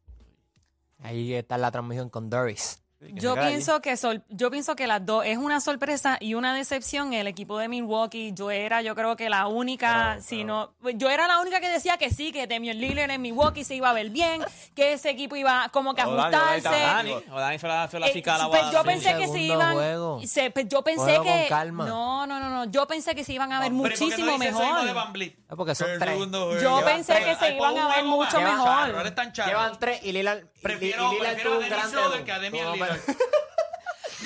[0.99, 2.84] Ahí está la transmisión con Doris.
[2.99, 6.53] Que Yo pienso que sol- yo pienso que las dos es una sorpresa y una
[6.55, 7.13] decepción.
[7.13, 11.27] El equipo de Milwaukee, yo era, yo creo que la única, si no, yo era
[11.27, 14.09] la única que decía que sí, que Damian Lillard en Milwaukee se iba a ver
[14.09, 14.43] bien,
[14.75, 16.61] que ese equipo iba como que a ajustarse.
[16.69, 17.11] Dani.
[17.11, 19.39] Dani, o Dani fue la, fue la chica a la pues yo pensé que se
[19.39, 19.73] iban.
[19.73, 20.21] juego.
[20.25, 21.45] se- pues yo pensé con que.
[21.49, 21.85] calma.
[21.85, 22.65] No, no, no, no.
[22.71, 24.63] Yo pensé que se iban a ver Pero ¿por qué no muchísimo mejor.
[25.27, 26.11] Es porque son El tres.
[26.13, 26.61] segundo juego.
[26.61, 27.25] Yo pensé tres.
[27.25, 29.13] que se Ay, iban a ver juego mucho mejor.
[29.45, 31.91] Llevan tres y Lillard, Prefiero, y Lillard prefiero tuvo a un gran
[32.85, 33.54] ハハハハ!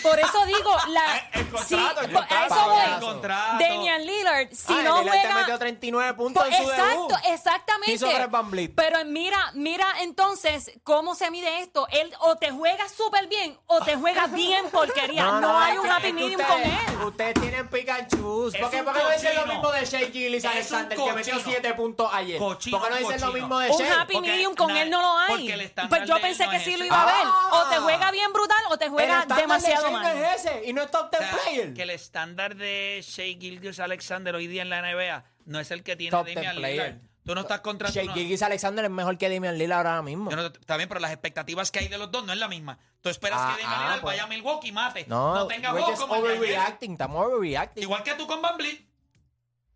[0.02, 1.18] Por eso digo, la.
[1.34, 2.46] El contrato, el a contrato.
[2.56, 2.84] eso voy.
[2.94, 3.58] El contrato.
[3.64, 5.36] Damian Lillard, si Ah, no Lillard te juega.
[5.40, 7.14] metió 39 puntos Pues en su exacto, debut.
[7.28, 8.72] exactamente.
[8.76, 11.88] Pero mira, mira entonces cómo se mide esto.
[11.92, 15.24] Él o te juega súper bien o te juega bien porquería.
[15.40, 17.06] No, hay un que- happy medium con él.
[17.06, 18.52] Ustedes tienen Pikachu.
[18.60, 21.52] ¿Por qué, un no dicen lo mismo de Shea Gillis Alexander, un que metió cochino.
[21.52, 22.38] 7 puntos ayer?
[22.40, 24.02] Cochino, ¿Por qué no dicen lo mismo de Un Shea?
[24.02, 25.70] happy porque medium con él no lo hay.
[25.90, 27.16] Pues yo pensé no que sí lo iba a ver.
[27.26, 27.50] Ah.
[27.54, 30.18] O te juega bien brutal o te juega demasiado Shea mal.
[30.18, 31.74] no es ese y no es top O 10 sea, player.
[31.74, 35.84] que el estándar de Shea Gilgis Alexander hoy día en la NBA no es el
[35.84, 36.62] que tiene Top Damian.
[36.62, 36.96] Lillard.
[37.24, 40.32] Tú no estás contra Shea Gilgis Alexander es mejor que Damian Lillard ahora mismo.
[40.32, 42.80] no bien, pero las expectativas que hay de los dos no es la misma.
[43.02, 44.14] Tú esperas Ah, que Damian ah, Lillard pues.
[44.14, 45.06] vaya a Milwaukee y mate.
[45.08, 46.94] No, No, tenga we're just como overreacting.
[46.94, 47.84] Estamos overreacting.
[47.84, 48.88] Igual que tú con Van Vliet.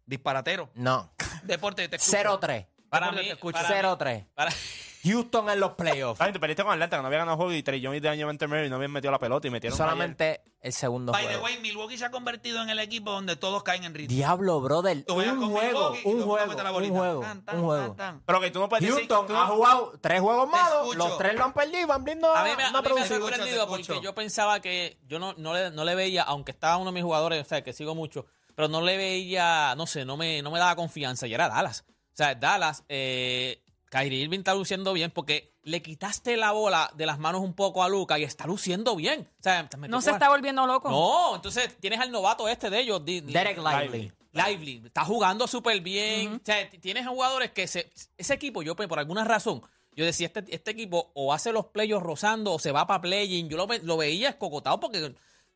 [0.06, 0.70] Disparatero.
[0.76, 1.14] No.
[1.44, 2.18] Deporte, te escucho.
[2.18, 2.68] 0-3.
[2.90, 3.54] Para Deporte, mí, te escucho.
[3.54, 4.26] para mí- 0-3.
[4.34, 4.52] Para-
[5.04, 6.22] Houston en los playoffs.
[6.22, 8.10] Ay, te perdiste con Atlanta, que no había ganado juego y Trey Young y de
[8.10, 9.86] año Murray no habían metido la pelota y metieron ayer.
[9.86, 11.44] Solamente el segundo By the juego.
[11.44, 14.16] way, Milwaukee se ha convertido en el equipo donde todos caen en ritmo.
[14.16, 15.04] Diablo, brother.
[15.06, 16.98] Tú Un juego, un juego, la un bolita.
[16.98, 17.86] juego, Tan, tan, un juego.
[17.88, 18.22] tan, tan.
[18.26, 18.96] Pero que tú no puedes decir...
[18.98, 22.04] Houston tú no- ha jugado tres juegos malos, los tres lo han perdido y Van
[22.04, 23.94] Vliet no A mí me, a mí me ha sorprendido escucho.
[23.94, 26.94] porque yo pensaba que yo no, no, le, no le veía, aunque estaba uno de
[26.94, 30.42] mis jugadores, o sea, que sigo mucho, pero no le veía, no sé, no me,
[30.42, 31.84] no me daba confianza y era Dallas.
[31.90, 33.62] O sea, Dallas, eh,
[33.94, 37.84] Kyrie Irving está luciendo bien porque le quitaste la bola de las manos un poco
[37.84, 39.30] a Luca y está luciendo bien.
[39.40, 40.90] O sea, me No se está volviendo loco.
[40.90, 43.06] No, entonces tienes al novato este de ellos.
[43.06, 44.12] Derek Lively.
[44.32, 46.36] Lively está jugando súper bien.
[46.36, 49.62] O sea, tienes jugadores que se, ese equipo, yo por alguna razón,
[49.96, 53.48] yo decía, este, este equipo o hace los playoffs rozando o se va para playing.
[53.48, 55.14] Yo lo, ve- lo veía escocotado porque,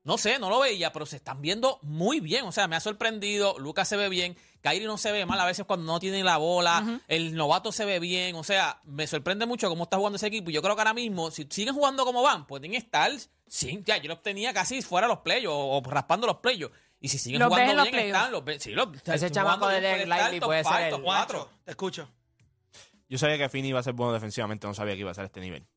[0.08, 2.46] no sé, no lo veía, pero se están viendo muy bien.
[2.46, 3.60] O sea, me ha sorprendido.
[3.60, 4.38] Lucas se ve bien.
[4.62, 7.02] Kyrie no se ve mal a veces cuando no tiene la bola.
[7.10, 8.34] El novato se ve bien.
[8.38, 10.50] O sea, me sorprende mucho cómo está jugando ese equipo.
[10.50, 13.12] Y yo creo que ahora mismo, si siguen jugando como van, pueden estar,
[13.48, 16.74] sí, ya, yo los tenía casi fuera los playoffs o, raspando los playoffs.
[17.02, 20.39] Y si siguen Los jugando los bien, están los sí, los- Ese chamaco de Derek
[20.41, 21.02] puede ser el-
[21.65, 22.10] te escucho.
[23.10, 25.26] Yo sabía que Fini iba a ser bueno defensivamente, no sabía que iba a ser
[25.26, 25.67] este nivel.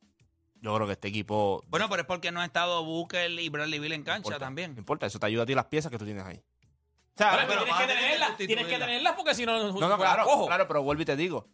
[0.62, 1.64] Yo creo que este equipo.
[1.68, 4.74] Bueno, pero es porque no ha estado Booker y Bradley Bill en cancha importa, también.
[4.74, 6.36] No importa, eso te ayuda a ti las piezas que tú tienes ahí.
[6.36, 9.96] O sea, pero pero tienes que tenerlas, tienes que tenerlas porque si no, No, no,
[9.98, 10.46] claro, cojo.
[10.46, 11.48] claro, pero vuelvo y te digo.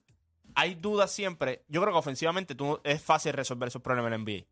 [0.55, 1.65] Hay dudas siempre.
[1.69, 4.47] Yo creo que ofensivamente tú, es fácil resolver esos problemas en el NBA.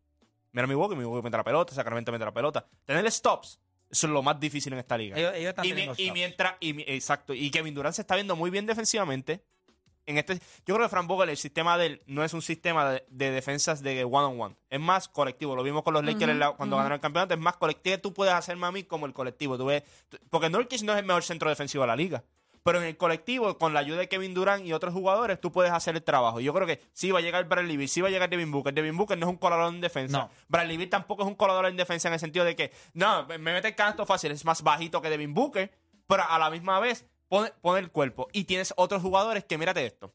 [0.51, 2.65] Mira mi Milwaukee, mi Milwaukee mete la pelota, Sacramento mete la pelota.
[2.85, 5.17] Tener stops, eso es lo más difícil en esta liga.
[5.17, 8.15] Ellos, ellos están y, mi- y mientras, y mi- exacto, y Kevin Durant se está
[8.15, 9.43] viendo muy bien defensivamente.
[10.07, 12.89] En este, yo creo que Frank Vogel, el sistema de él no es un sistema
[12.91, 15.55] de, de defensas de one on one, es más colectivo.
[15.55, 17.97] Lo vimos con los Lakers la- cuando ganaron el campeonato, es más colectivo.
[17.99, 19.57] Tú puedes hacer mami como el colectivo.
[19.57, 22.23] Tú ves, tú- porque Nurkic no es el mejor centro defensivo de la liga.
[22.63, 25.71] Pero en el colectivo, con la ayuda de Kevin Durant y otros jugadores, tú puedes
[25.71, 26.39] hacer el trabajo.
[26.39, 28.73] Yo creo que sí va a llegar Bradley Beal, sí va a llegar Devin Booker.
[28.73, 30.17] Devin Booker no es un colador en defensa.
[30.17, 30.29] No.
[30.47, 33.37] Bradley Beal tampoco es un colador en defensa en el sentido de que, no, me
[33.37, 35.71] mete el canto fácil, es más bajito que Devin Booker,
[36.07, 38.27] pero a la misma vez pone, pone el cuerpo.
[38.31, 40.13] Y tienes otros jugadores que, mírate esto.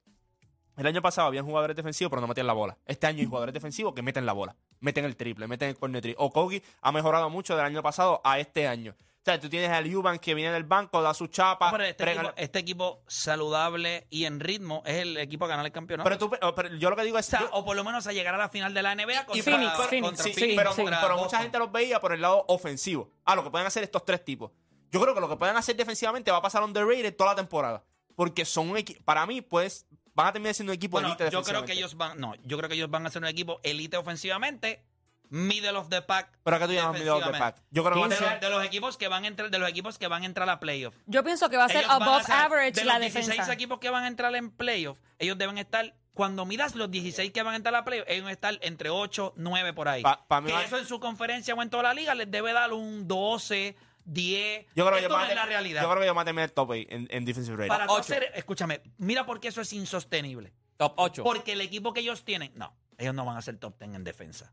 [0.77, 2.79] El año pasado habían jugadores defensivos, pero no metían la bola.
[2.87, 4.57] Este año hay jugadores defensivos que meten la bola.
[4.81, 6.17] Meten el triple, meten el corner triple.
[6.25, 8.95] Okogi ha mejorado mucho del año pasado a este año.
[8.99, 11.67] O sea, tú tienes al Eubank que viene del banco, da su chapa.
[11.67, 15.67] No, pero este, equipo, este equipo saludable y en ritmo es el equipo a ganar
[15.67, 16.09] el campeonato.
[16.09, 17.27] pero, tú, pero yo lo que digo es...
[17.29, 19.27] o, sea, yo- o por lo menos a llegar a la final de la NBA
[19.27, 22.47] contra, Phoenix, contra Phoenix, Sí, Phoenix, pero, pero mucha gente los veía por el lado
[22.49, 23.11] ofensivo.
[23.27, 24.51] Ah, lo que pueden hacer estos tres tipos.
[24.91, 27.85] Yo creo que lo que pueden hacer defensivamente va a pasar underrated toda la temporada.
[28.17, 29.03] Porque son un equipo.
[29.05, 31.97] Para mí, pues, van a terminar siendo un equipo Bueno, elite yo creo que ellos
[31.97, 34.85] van, no, yo creo que ellos van a ser un equipo elite ofensivamente,
[35.31, 36.37] middle of the pack.
[36.43, 37.63] Pero acá tú llamas middle of the pack.
[37.71, 40.09] Yo creo que de, de los equipos que van a entrar, de los equipos que
[40.09, 40.95] van a entrar a playoff.
[41.07, 43.01] Yo pienso que va a ser Ellos van a above ser- average de la los
[43.03, 43.53] 16 defensa.
[43.53, 47.43] equipos que van a entrar en playoff, ellos deben estar cuando miras los 16 que
[47.43, 50.03] van a entrar a playoff, ellos van a estar entre 8, 9 por ahí.
[50.03, 52.29] Pa- pa mí que va- eso en su conferencia o en toda la liga les
[52.31, 54.67] debe dar un 12, 10.
[54.75, 55.83] Yo creo que Esto ellos no es la realidad.
[55.83, 57.69] Yo creo que van a terminar el top 8 en, en defensive rating.
[57.69, 58.01] Para Ocho.
[58.01, 60.53] hacer, escúchame, mira por qué eso es insostenible.
[60.77, 61.23] Top 8.
[61.23, 64.05] Porque el equipo que ellos tienen, no, ellos no van a ser top 10 en
[64.05, 64.53] defensa.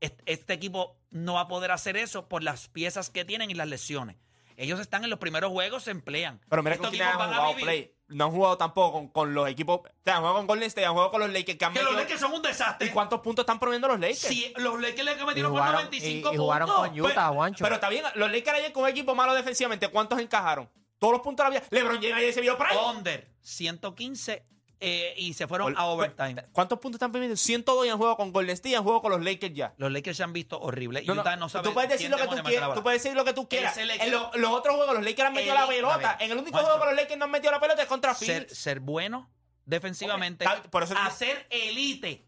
[0.00, 3.54] Este, este equipo no va a poder hacer eso por las piezas que tienen y
[3.54, 4.16] las lesiones.
[4.58, 6.40] Ellos están en los primeros juegos, se emplean.
[6.48, 7.94] Pero mira Estos que han jugado play.
[8.08, 9.80] No han jugado tampoco con, con los equipos.
[9.80, 11.82] O sea, han jugado con Golden State, han jugado con los Lakers que han Que
[11.82, 12.88] los Lakers son un desastre.
[12.88, 14.18] ¿Y cuántos puntos están promoviendo los Lakers?
[14.18, 16.88] Si los Lakers le metieron por jugaron, y, 95 y jugaron puntos.
[16.88, 17.62] con Utah, Juancho.
[17.62, 20.68] Pero está bien, los Lakers ayer con un equipo malo defensivamente, ¿cuántos encajaron?
[20.98, 21.68] Todos los puntos de la vida.
[21.70, 22.80] LeBron James ayer se vio prime.
[22.96, 24.44] Under 115
[24.80, 26.44] eh, y se fueron Ol- a overtime.
[26.52, 27.36] ¿Cuántos puntos están permitiendo?
[27.36, 29.74] 102 y han jugado con Golden State y han jugado con los Lakers ya.
[29.76, 31.04] Los Lakers se han visto horribles.
[31.06, 33.16] No, no, Utah no sabe tú puedes decir lo que tú quieras, tú puedes decir
[33.16, 33.76] lo que tú quieras.
[33.76, 35.94] En lo- los otros juegos los Lakers han metido El- la pelota.
[35.94, 36.66] a ver, en el único Juancho.
[36.70, 38.58] juego que los Lakers no han metido la pelota es contra ser, Phoenix.
[38.58, 39.30] ser bueno
[39.64, 42.26] defensivamente, Ok, está- por eso- hacer elite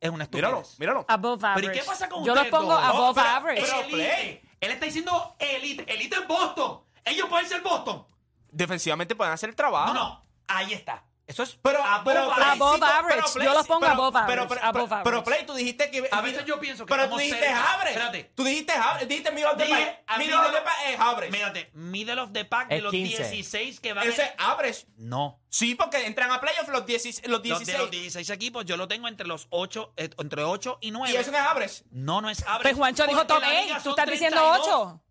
[0.00, 0.78] es una Míralo, estupidez.
[0.80, 1.04] míralo.
[1.08, 1.76] Above Pero average.
[1.76, 2.82] ¿y qué pasa con Yo los pongo dos?
[2.84, 3.62] above pero- average.
[3.62, 3.92] pero- elite.
[3.96, 4.40] play.
[4.60, 5.92] Él está diciendo elite.
[5.92, 6.80] Elite es Boston.
[7.04, 8.06] Ellos pueden ser Boston.
[8.50, 9.92] Defensivamente pueden hacer el trabajo.
[9.92, 10.26] No, no.
[10.48, 11.04] Ahí está.
[11.26, 12.36] Eso es Pero, above pero, average.
[12.36, 13.16] Play, Above pero- average.
[13.22, 15.24] pero Play, Yo los pongo pero- above pero- average, pero- above pero- Pero average.
[15.24, 16.08] Play, tú dijiste que.
[16.12, 17.72] A veces yo pienso que Pero tú dijiste cerca.
[17.74, 17.90] average.
[17.90, 18.32] Espérate.
[18.36, 19.06] Tú dijiste average.
[19.06, 19.74] Dijiste middle of the Dije,
[20.06, 20.18] pack.
[20.18, 21.32] Middle middle of the pack es average.
[21.32, 23.28] Mírate, middle of the pack de Es los 15.
[23.28, 24.86] 16 que van Ese es average.
[24.98, 25.40] No.
[25.48, 27.72] Sí, porque entran a playoffs los, 16, los Los, 16.
[27.76, 31.12] de los 16 equipos yo lo tengo entre los 8, eh, entre 8 y 9.
[31.12, 31.82] y eso no es average.
[31.90, 32.62] No, no es average.
[32.62, 33.82] Pues Juancho dijo top la liga 8.
[33.82, 34.68] Tú estás diciendo 32.
[34.68, 35.02] 8.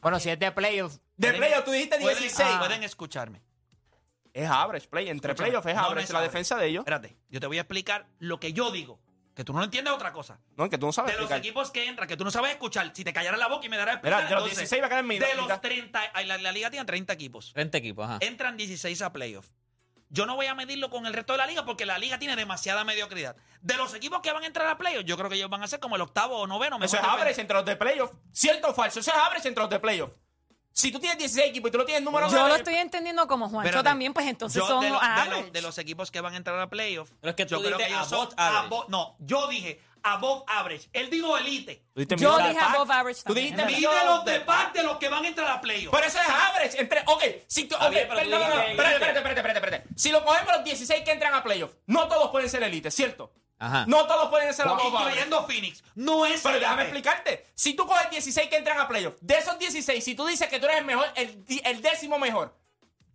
[0.00, 2.48] Bueno, si es de playoff, De playoffs tú dijiste pueden- 16.
[2.52, 3.42] ah, Pueden escucharme.
[4.36, 5.08] Es average, play.
[5.08, 6.30] Entre Escúchame, playoffs es no, average es la average.
[6.32, 6.80] defensa de ellos.
[6.82, 9.00] Espérate, yo te voy a explicar lo que yo digo.
[9.34, 10.40] Que tú no entiendes otra cosa.
[10.56, 11.38] No, que tú no sabes De los explicar.
[11.46, 12.90] equipos que entran, que tú no sabes escuchar.
[12.94, 14.28] Si te callaras la boca y me darás a Mira, explicar.
[14.28, 15.26] de los entonces, 16 va a quedar en mitad.
[15.28, 15.60] De los mitad.
[15.60, 17.52] 30, ay, la, la liga tiene 30 equipos.
[17.54, 18.18] 30 equipos, ajá.
[18.20, 19.46] Entran 16 a playoff.
[20.08, 22.36] Yo no voy a medirlo con el resto de la liga porque la liga tiene
[22.36, 23.36] demasiada mediocridad.
[23.60, 25.66] De los equipos que van a entrar a playoff, yo creo que ellos van a
[25.66, 26.78] ser como el octavo o noveno.
[26.82, 28.14] Eso es average entre los de playoffs.
[28.32, 29.00] ¿Cierto o falso?
[29.00, 30.14] Eso es average entre los de playoffs.
[30.76, 33.26] Si tú tienes 16 equipos y tú no tienes número Yo de- lo estoy entendiendo
[33.26, 33.88] como Juancho Espérate.
[33.88, 36.36] también, pues entonces Yo, son de, lo- de los, de los equipos que van a
[36.36, 37.10] entrar a playoff.
[37.18, 40.88] Pero es que yo tú creo que ellos son above no, yo dije above average.
[40.92, 41.82] Él dijo elite.
[41.94, 43.56] Tú Yo dije above average Tú también.
[43.56, 43.78] dijiste verdad.
[43.78, 45.94] Mide los de pack de los que van a entrar a playoff.
[45.94, 46.78] Pero eso es average.
[46.80, 49.08] Entre, ok, si tú, Está ok, bien, pero tú perdón, no, no, dijiste espérate, elite.
[49.08, 49.98] espérate, espérate, espérate, espérate.
[49.98, 53.32] Si lo cogemos los 16 que entran a playoffs, no todos pueden ser elite, ¿cierto?
[53.58, 53.84] Ajá.
[53.86, 54.88] No todos pueden ser average.
[54.88, 55.82] Incluyendo Phoenix.
[55.94, 57.46] No es Pero déjame explicarte.
[57.54, 60.58] Si tú coges 16 que entran a playoffs, de esos 16, si tú dices que
[60.60, 62.54] tú eres el mejor, el, el décimo mejor,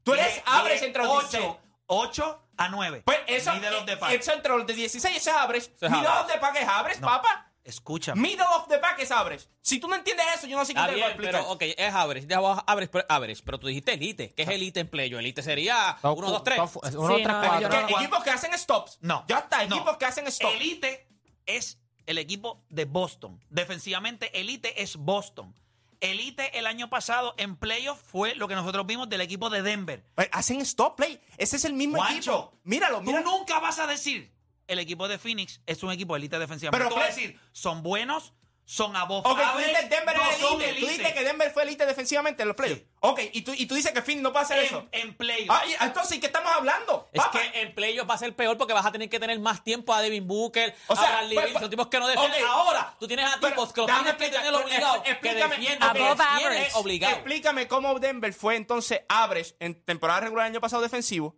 [0.03, 1.43] Tú eres average entre los 16.
[1.45, 3.03] 8, 8 a 9.
[3.05, 4.11] Pues eso, of the eh, pack.
[4.13, 5.71] eso entre los de 16 eso es average.
[5.75, 6.25] Eso es Middle average.
[6.25, 7.07] of the pack es average, No.
[7.07, 7.50] papá.
[7.63, 8.19] Escúchame.
[8.21, 9.45] Middle of the pack es average.
[9.61, 11.33] Si tú no entiendes eso, yo no sé qué te voy a explicar.
[11.41, 14.33] pero ok, es average, de abajo average, pero, average, pero tú dijiste elite.
[14.33, 15.19] ¿Qué es elite en playo?
[15.19, 16.57] Elite sería Top- 1, 2, 3.
[16.57, 17.69] top- Uno, Sí, tres, no, cuatro.
[17.81, 18.97] yo Que- equipos que hacen stops.
[19.01, 19.25] No.
[19.27, 19.75] Ya está, no.
[19.75, 20.55] equipos que hacen stops.
[20.55, 21.07] Elite
[21.45, 23.39] es el equipo de Boston.
[23.49, 25.53] Defensivamente, Elite es Boston.
[25.99, 30.03] Elite el año pasado en playoff fue lo que nosotros vimos del equipo de Denver.
[30.15, 31.21] Pues hacen stop play.
[31.37, 32.59] Ese es el mismo Juancho, equipo.
[32.63, 33.29] Míralo, Tú míralo.
[33.37, 34.33] nunca vas a decir
[34.71, 36.77] el equipo de Phoenix es un equipo de elite defensivamente.
[36.83, 40.23] Pero tú vas a play- decir, son buenos, son Ok, tú average, dices Denver no
[40.23, 40.79] era son elite.
[40.79, 40.97] Tú elite.
[41.03, 42.81] dices que Denver fue elite defensivamente en los playoffs.
[42.83, 42.87] Sí.
[43.01, 44.87] Ok, y tú, y tú dices que Phoenix no puede hacer eso.
[44.93, 45.49] en, en playoff.
[45.49, 47.09] Ah, y entonces, ¿qué estamos hablando?
[47.11, 49.37] Es Papá, que en playoff va a ser peor porque vas a tener que tener
[49.39, 51.99] más tiempo a Devin Booker, O sea, a Bradley pues, Beal, pues, son tipos que
[51.99, 52.43] no defienden.
[52.43, 52.49] ok.
[52.49, 55.03] Ahora, tú tienes a Pero, tipos que los déjame tienes que explicar, tener pues, obligados,
[55.03, 55.93] que explícame, defienden, ok.
[55.95, 56.71] que Above defienden average.
[56.77, 57.15] obligados.
[57.17, 61.35] Explícame cómo Denver fue entonces average en temporada regular el año pasado defensivo.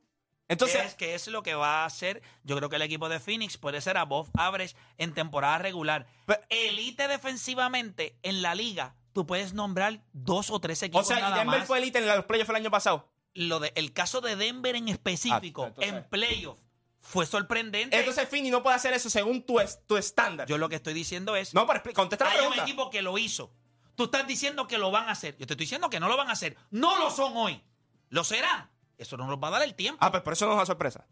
[0.50, 2.22] Entonces, es que es lo que va a hacer.
[2.44, 6.06] Yo creo que el equipo de Phoenix puede ser above average en temporada regular.
[6.26, 11.20] Pero- Elite defensivamente en la liga, tú puedes nombrar dos o tres o equipos sea,
[11.20, 11.68] y nada Denver más.
[11.68, 13.10] fue elite en los playoffs el año pasado.
[13.34, 16.60] Lo de, el caso de Denver en específico, Ah, entonces- en playoff,
[17.00, 17.98] fue sorprendente.
[17.98, 20.48] Entonces, Phoenix no puede hacer eso según tu, es- tu estándar.
[20.48, 22.64] Yo lo que estoy diciendo es, no, pero contesta la hay un pregunta.
[22.64, 23.52] equipo que lo hizo.
[23.96, 25.34] Tú estás diciendo que lo van a hacer.
[25.38, 26.56] Yo te estoy diciendo que no lo van a hacer.
[26.72, 27.62] No lo son hoy.
[28.10, 28.70] Lo serán.
[28.98, 29.98] Eso no nos va a dar el tiempo.
[30.02, 31.06] Ah, pues por eso no es una sorpresa.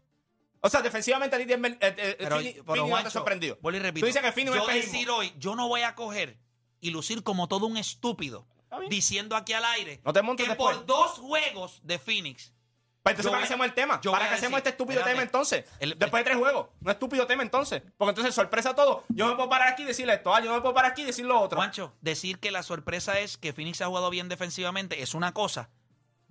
[0.60, 3.58] O sea, defensivamente a ti Denver, eh, eh, Pero, Phoenix, pero, Phoenix no te sorprendido.
[3.60, 4.04] vuelvo y repito.
[4.04, 6.38] Tú dices que Phoenix yo es decir hoy, yo no voy a coger
[6.80, 8.46] y lucir como todo un estúpido
[8.88, 10.76] diciendo aquí al aire No te que después.
[10.78, 12.54] por dos juegos de Phoenix
[13.02, 14.00] Pues entonces, ¿para qué hacemos el tema?
[14.00, 15.12] yo ¿Para qué hacemos este estúpido espérate.
[15.14, 15.64] tema entonces?
[15.80, 16.68] El- Después de tres juegos.
[16.80, 17.82] Un estúpido tema entonces.
[17.98, 19.04] Porque entonces sorpresa todo.
[19.08, 20.32] Yo me puedo parar aquí y decirle esto.
[20.34, 21.58] Ah, yo me puedo parar aquí y decir lo otro.
[21.58, 25.68] Juancho, decir que la sorpresa es que Phoenix ha jugado bien defensivamente es una cosa.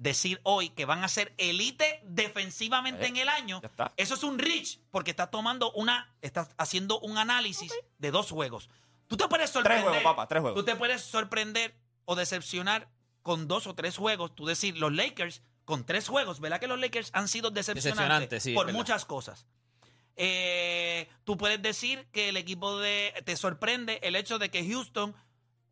[0.02, 3.62] Decir hoy que van a ser elite defensivamente Eh, en el año,
[3.98, 8.68] eso es un reach, porque estás tomando una, estás haciendo un análisis de dos juegos.
[9.06, 9.84] Tú te puedes sorprender.
[9.84, 10.60] juegos, papá, tres juegos.
[10.60, 12.90] Tú te puedes sorprender o decepcionar
[13.22, 14.34] con dos o tres juegos.
[14.34, 18.44] Tú decir, los Lakers con tres juegos, ¿verdad que los Lakers han sido decepcionantes Decepcionantes,
[18.44, 18.80] sí, por verdad.
[18.80, 19.46] muchas cosas?
[20.16, 25.16] Eh, tú puedes decir que el equipo de te sorprende el hecho de que Houston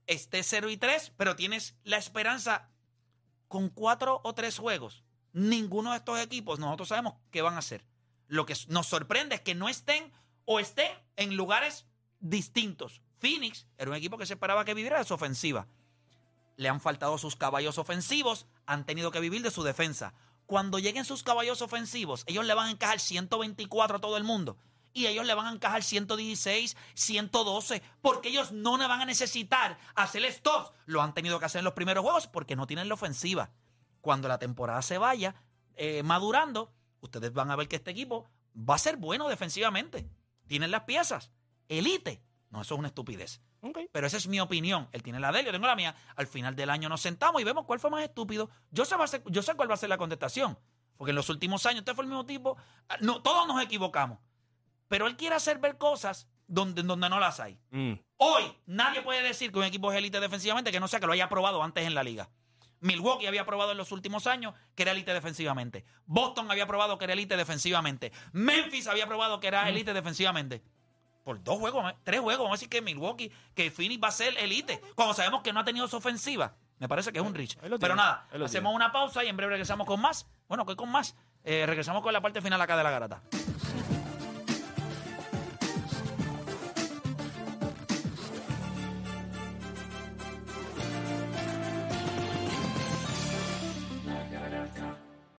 [0.06, 2.70] esté 0 y 3, pero tienes la esperanza
[3.50, 5.04] con cuatro o tres juegos.
[5.34, 7.84] Ninguno de estos equipos nosotros sabemos qué van a hacer.
[8.28, 10.14] Lo que nos sorprende es que no estén
[10.46, 11.86] o estén en lugares
[12.20, 13.02] distintos.
[13.18, 15.68] Phoenix era un equipo que se esperaba que viviera de su ofensiva.
[16.56, 20.14] Le han faltado sus caballos ofensivos, han tenido que vivir de su defensa.
[20.46, 24.58] Cuando lleguen sus caballos ofensivos, ellos le van a encajar 124 a todo el mundo.
[24.94, 30.24] Y ellos le van a encajar 116, 112, porque ellos no van a necesitar hacer
[30.32, 30.72] stops.
[30.86, 33.52] Lo han tenido que hacer en los primeros juegos porque no tienen la ofensiva.
[34.02, 35.36] Cuando la temporada se vaya
[35.76, 40.10] eh, madurando, ustedes van a ver que este equipo va a ser bueno defensivamente.
[40.48, 41.32] Tienen las piezas.
[41.68, 42.22] Elite.
[42.50, 43.42] No, eso es una estupidez.
[43.92, 44.88] Pero esa es mi opinión.
[44.92, 45.94] Él tiene la de él, yo tengo la mía.
[46.16, 48.50] Al final del año nos sentamos y vemos cuál fue más estúpido.
[48.72, 50.58] Yo sé, va a ser- yo sé cuál va a ser la contestación.
[50.98, 52.58] Porque en los últimos años usted fue el mismo tipo.
[52.88, 54.18] Ah, No, todos nos equivocamos.
[54.90, 57.58] Pero él quiere hacer ver cosas donde, donde no las hay.
[57.72, 57.94] Mm.
[58.18, 61.14] Hoy nadie puede decir que un equipo es élite defensivamente que no sea que lo
[61.14, 62.30] haya probado antes en la liga.
[62.82, 65.86] Milwaukee había probado en los últimos años que era élite defensivamente.
[66.06, 68.12] Boston había probado que era élite defensivamente.
[68.32, 70.62] Memphis había probado que era élite defensivamente.
[71.24, 74.38] Por dos juegos, tres juegos, vamos a decir que Milwaukee, que Phoenix va a ser
[74.38, 74.82] élite.
[74.96, 76.56] Cuando sabemos que no ha tenido su ofensiva.
[76.80, 77.58] Me parece que es un rich.
[77.60, 80.28] Pero tiene, nada, hacemos una pausa y en breve regresamos con más.
[80.48, 81.16] Bueno, que con más.
[81.44, 83.22] Eh, regresamos con la parte final acá de la garata.